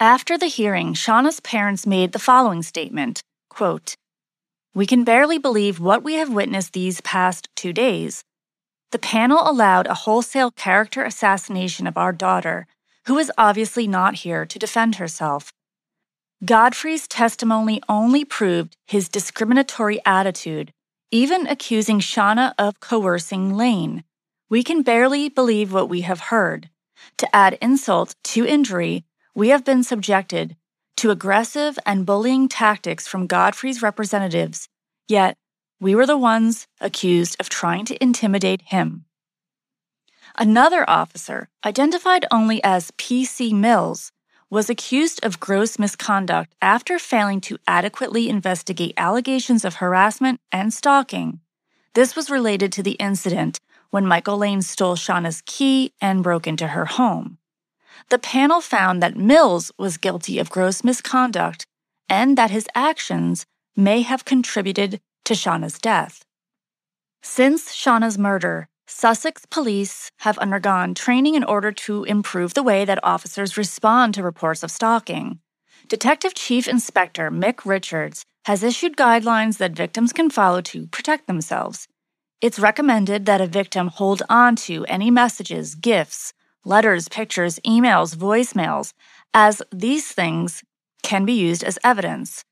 After 0.00 0.36
the 0.36 0.46
hearing, 0.46 0.94
Shauna's 0.94 1.38
parents 1.38 1.86
made 1.86 2.10
the 2.10 2.18
following 2.18 2.62
statement 2.62 3.22
quote, 3.48 3.94
We 4.74 4.86
can 4.86 5.04
barely 5.04 5.38
believe 5.38 5.78
what 5.78 6.02
we 6.02 6.14
have 6.14 6.30
witnessed 6.30 6.72
these 6.72 7.00
past 7.00 7.48
two 7.54 7.72
days. 7.72 8.24
The 8.90 8.98
panel 8.98 9.48
allowed 9.48 9.86
a 9.86 9.94
wholesale 9.94 10.50
character 10.50 11.04
assassination 11.04 11.86
of 11.86 11.96
our 11.96 12.12
daughter, 12.12 12.66
who 13.06 13.18
is 13.18 13.32
obviously 13.36 13.86
not 13.86 14.14
here 14.14 14.46
to 14.46 14.58
defend 14.58 14.96
herself. 14.96 15.52
Godfrey's 16.44 17.08
testimony 17.08 17.80
only 17.88 18.24
proved 18.24 18.76
his 18.86 19.08
discriminatory 19.08 20.00
attitude, 20.04 20.72
even 21.10 21.46
accusing 21.46 22.00
Shauna 22.00 22.54
of 22.58 22.80
coercing 22.80 23.54
Lane. 23.54 24.04
We 24.50 24.62
can 24.62 24.82
barely 24.82 25.28
believe 25.28 25.72
what 25.72 25.88
we 25.88 26.02
have 26.02 26.20
heard. 26.20 26.70
To 27.18 27.36
add 27.36 27.58
insult 27.60 28.14
to 28.24 28.46
injury, 28.46 29.04
we 29.34 29.48
have 29.48 29.64
been 29.64 29.82
subjected 29.82 30.56
to 30.96 31.10
aggressive 31.10 31.78
and 31.84 32.06
bullying 32.06 32.48
tactics 32.48 33.08
from 33.08 33.26
Godfrey's 33.26 33.82
representatives, 33.82 34.68
yet 35.08 35.36
we 35.80 35.94
were 35.94 36.06
the 36.06 36.18
ones 36.18 36.66
accused 36.80 37.36
of 37.40 37.48
trying 37.48 37.84
to 37.86 38.02
intimidate 38.02 38.62
him. 38.62 39.04
Another 40.36 40.88
officer, 40.88 41.48
identified 41.64 42.26
only 42.30 42.62
as 42.64 42.90
P.C. 42.96 43.52
Mills, 43.52 44.12
was 44.50 44.68
accused 44.68 45.24
of 45.24 45.40
gross 45.40 45.78
misconduct 45.78 46.54
after 46.60 46.98
failing 46.98 47.40
to 47.42 47.58
adequately 47.66 48.28
investigate 48.28 48.94
allegations 48.96 49.64
of 49.64 49.76
harassment 49.76 50.40
and 50.52 50.72
stalking. 50.72 51.40
This 51.94 52.16
was 52.16 52.30
related 52.30 52.72
to 52.72 52.82
the 52.82 52.92
incident 52.92 53.60
when 53.90 54.06
Michael 54.06 54.38
Lane 54.38 54.62
stole 54.62 54.96
Shauna's 54.96 55.42
key 55.46 55.92
and 56.00 56.22
broke 56.22 56.46
into 56.46 56.68
her 56.68 56.84
home 56.86 57.38
the 58.10 58.18
panel 58.18 58.60
found 58.60 59.02
that 59.02 59.16
Mills 59.16 59.72
was 59.78 59.96
guilty 59.96 60.38
of 60.38 60.50
gross 60.50 60.84
misconduct 60.84 61.66
and 62.08 62.36
that 62.36 62.50
his 62.50 62.68
actions 62.74 63.46
may 63.76 64.02
have 64.02 64.24
contributed 64.24 65.00
to 65.24 65.34
Shauna's 65.34 65.78
death. 65.78 66.24
Since 67.22 67.74
Shauna's 67.74 68.18
murder, 68.18 68.68
Sussex 68.86 69.46
police 69.46 70.10
have 70.18 70.36
undergone 70.38 70.94
training 70.94 71.34
in 71.34 71.44
order 71.44 71.72
to 71.72 72.04
improve 72.04 72.52
the 72.52 72.62
way 72.62 72.84
that 72.84 73.02
officers 73.02 73.56
respond 73.56 74.12
to 74.12 74.22
reports 74.22 74.62
of 74.62 74.70
stalking. 74.70 75.38
Detective 75.88 76.34
Chief 76.34 76.68
Inspector 76.68 77.30
Mick 77.30 77.64
Richards 77.64 78.26
has 78.44 78.62
issued 78.62 78.96
guidelines 78.96 79.56
that 79.56 79.72
victims 79.72 80.12
can 80.12 80.28
follow 80.28 80.60
to 80.60 80.86
protect 80.88 81.26
themselves. 81.26 81.88
It's 82.42 82.58
recommended 82.58 83.24
that 83.24 83.40
a 83.40 83.46
victim 83.46 83.88
hold 83.88 84.22
on 84.28 84.54
to 84.56 84.84
any 84.84 85.10
messages, 85.10 85.74
gifts, 85.74 86.34
letters, 86.62 87.08
pictures, 87.08 87.58
emails, 87.60 88.14
voicemails, 88.14 88.92
as 89.32 89.62
these 89.72 90.12
things 90.12 90.62
can 91.02 91.24
be 91.24 91.32
used 91.32 91.64
as 91.64 91.78
evidence. 91.82 92.44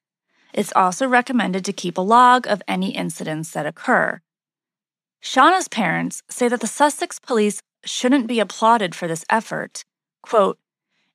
It's 0.54 0.72
also 0.74 1.06
recommended 1.06 1.62
to 1.66 1.74
keep 1.74 1.98
a 1.98 2.02
log 2.02 2.46
of 2.46 2.62
any 2.66 2.94
incidents 2.96 3.50
that 3.52 3.66
occur. 3.66 4.20
Shauna's 5.22 5.68
parents 5.68 6.22
say 6.28 6.48
that 6.48 6.60
the 6.60 6.66
Sussex 6.66 7.20
police 7.20 7.62
shouldn't 7.84 8.26
be 8.26 8.40
applauded 8.40 8.94
for 8.94 9.06
this 9.06 9.24
effort. 9.30 9.84
Quote, 10.22 10.58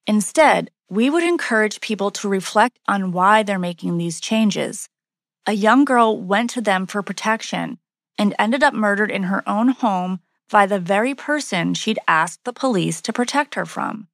Instead, 0.07 0.71
we 0.89 1.09
would 1.09 1.23
encourage 1.23 1.81
people 1.81 2.09
to 2.11 2.29
reflect 2.29 2.79
on 2.87 3.11
why 3.11 3.43
they're 3.43 3.59
making 3.59 3.97
these 3.97 4.21
changes. 4.21 4.87
A 5.45 5.51
young 5.51 5.83
girl 5.83 6.17
went 6.17 6.49
to 6.51 6.61
them 6.61 6.87
for 6.87 7.03
protection 7.03 7.79
and 8.17 8.33
ended 8.39 8.63
up 8.63 8.73
murdered 8.73 9.11
in 9.11 9.23
her 9.23 9.47
own 9.47 9.69
home 9.69 10.21
by 10.49 10.65
the 10.65 10.79
very 10.79 11.13
person 11.13 11.73
she'd 11.73 11.99
asked 12.07 12.45
the 12.45 12.53
police 12.53 13.01
to 13.01 13.11
protect 13.11 13.55
her 13.55 13.65
from. 13.65 14.07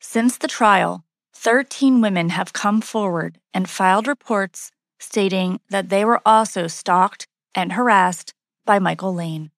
Since 0.00 0.38
the 0.38 0.48
trial, 0.48 1.04
13 1.34 2.00
women 2.00 2.30
have 2.30 2.52
come 2.52 2.80
forward 2.80 3.38
and 3.54 3.70
filed 3.70 4.08
reports 4.08 4.72
stating 4.98 5.60
that 5.70 5.88
they 5.88 6.04
were 6.04 6.20
also 6.26 6.66
stalked 6.66 7.28
and 7.54 7.72
harassed 7.72 8.34
by 8.64 8.78
Michael 8.78 9.14
Lane. 9.14 9.50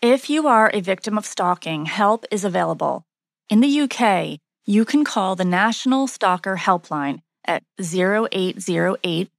If 0.00 0.30
you 0.30 0.46
are 0.46 0.70
a 0.72 0.80
victim 0.80 1.18
of 1.18 1.26
stalking, 1.26 1.86
help 1.86 2.24
is 2.30 2.44
available. 2.44 3.04
In 3.50 3.60
the 3.60 3.80
UK, 3.80 4.38
you 4.64 4.84
can 4.84 5.04
call 5.04 5.34
the 5.34 5.44
National 5.44 6.06
Stalker 6.06 6.56
Helpline 6.56 7.22
at 7.44 7.64
0808 7.80 9.30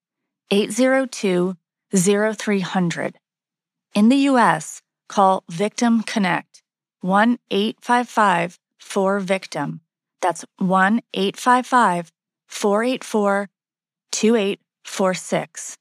802 0.51 1.57
0300. 1.93 3.17
In 3.95 4.09
the 4.09 4.15
U.S., 4.15 4.81
call 5.07 5.43
Victim 5.49 6.03
Connect 6.03 6.61
1 7.01 7.39
855 7.49 8.59
4 8.79 9.19
Victim. 9.19 9.81
That's 10.21 10.43
1 10.57 11.01
855 11.13 12.11
484 12.47 13.49
2846. 14.85 15.77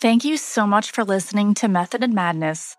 Thank 0.00 0.24
you 0.24 0.36
so 0.36 0.64
much 0.66 0.92
for 0.92 1.02
listening 1.02 1.54
to 1.54 1.66
Method 1.66 2.04
and 2.04 2.14
Madness. 2.14 2.76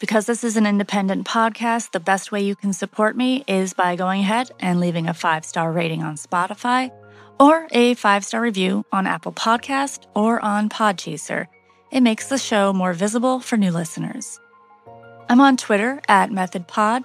Because 0.00 0.26
this 0.26 0.42
is 0.42 0.56
an 0.56 0.66
independent 0.66 1.26
podcast, 1.26 1.92
the 1.92 2.00
best 2.00 2.32
way 2.32 2.42
you 2.42 2.56
can 2.56 2.72
support 2.72 3.16
me 3.16 3.44
is 3.46 3.72
by 3.72 3.96
going 3.96 4.20
ahead 4.20 4.50
and 4.60 4.80
leaving 4.80 5.08
a 5.08 5.14
five 5.14 5.44
star 5.44 5.70
rating 5.72 6.02
on 6.02 6.16
Spotify 6.16 6.90
or 7.38 7.66
a 7.70 7.94
five 7.94 8.24
star 8.24 8.40
review 8.40 8.84
on 8.92 9.06
Apple 9.06 9.32
Podcast 9.32 10.06
or 10.14 10.44
on 10.44 10.68
Podchaser. 10.68 11.46
It 11.92 12.00
makes 12.00 12.28
the 12.28 12.36
show 12.36 12.72
more 12.72 12.92
visible 12.92 13.40
for 13.40 13.56
new 13.56 13.70
listeners. 13.70 14.40
I'm 15.28 15.40
on 15.40 15.56
Twitter 15.56 16.02
at 16.08 16.30
MethodPod 16.30 17.04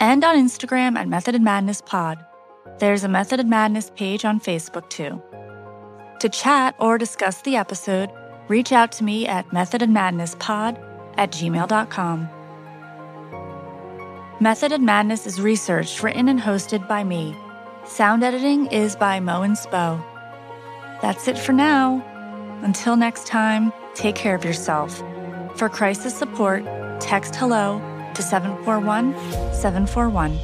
and 0.00 0.24
on 0.24 0.36
Instagram 0.36 0.96
at 0.96 1.08
Method 1.08 1.34
and 1.34 1.44
Madness 1.44 1.82
Pod. 1.82 2.24
There's 2.78 3.04
a 3.04 3.08
Method 3.08 3.40
and 3.40 3.50
Madness 3.50 3.90
page 3.90 4.24
on 4.24 4.40
Facebook 4.40 4.88
too. 4.88 5.22
To 6.20 6.28
chat 6.28 6.74
or 6.78 6.98
discuss 6.98 7.42
the 7.42 7.56
episode, 7.56 8.10
reach 8.48 8.72
out 8.72 8.92
to 8.92 9.04
me 9.04 9.26
at 9.26 9.52
Method 9.52 9.82
and 9.82 9.92
Madness 9.92 10.36
Pod 10.38 10.78
at 11.16 11.30
gmail.com. 11.32 12.28
Method 14.40 14.72
and 14.72 14.84
Madness 14.84 15.26
is 15.26 15.40
researched, 15.40 16.02
written, 16.02 16.28
and 16.28 16.40
hosted 16.40 16.88
by 16.88 17.04
me, 17.04 17.36
Sound 17.84 18.22
editing 18.22 18.66
is 18.66 18.94
by 18.94 19.18
Mo 19.18 19.42
and 19.42 19.56
Spo. 19.56 20.02
That's 21.02 21.26
it 21.26 21.36
for 21.36 21.52
now. 21.52 22.00
Until 22.62 22.96
next 22.96 23.26
time, 23.26 23.72
take 23.94 24.14
care 24.14 24.36
of 24.36 24.44
yourself. 24.44 24.98
For 25.56 25.68
crisis 25.68 26.16
support, 26.16 26.64
text 27.00 27.34
hello 27.34 27.80
to 28.14 28.22
741 28.22 29.14
741. 29.52 30.38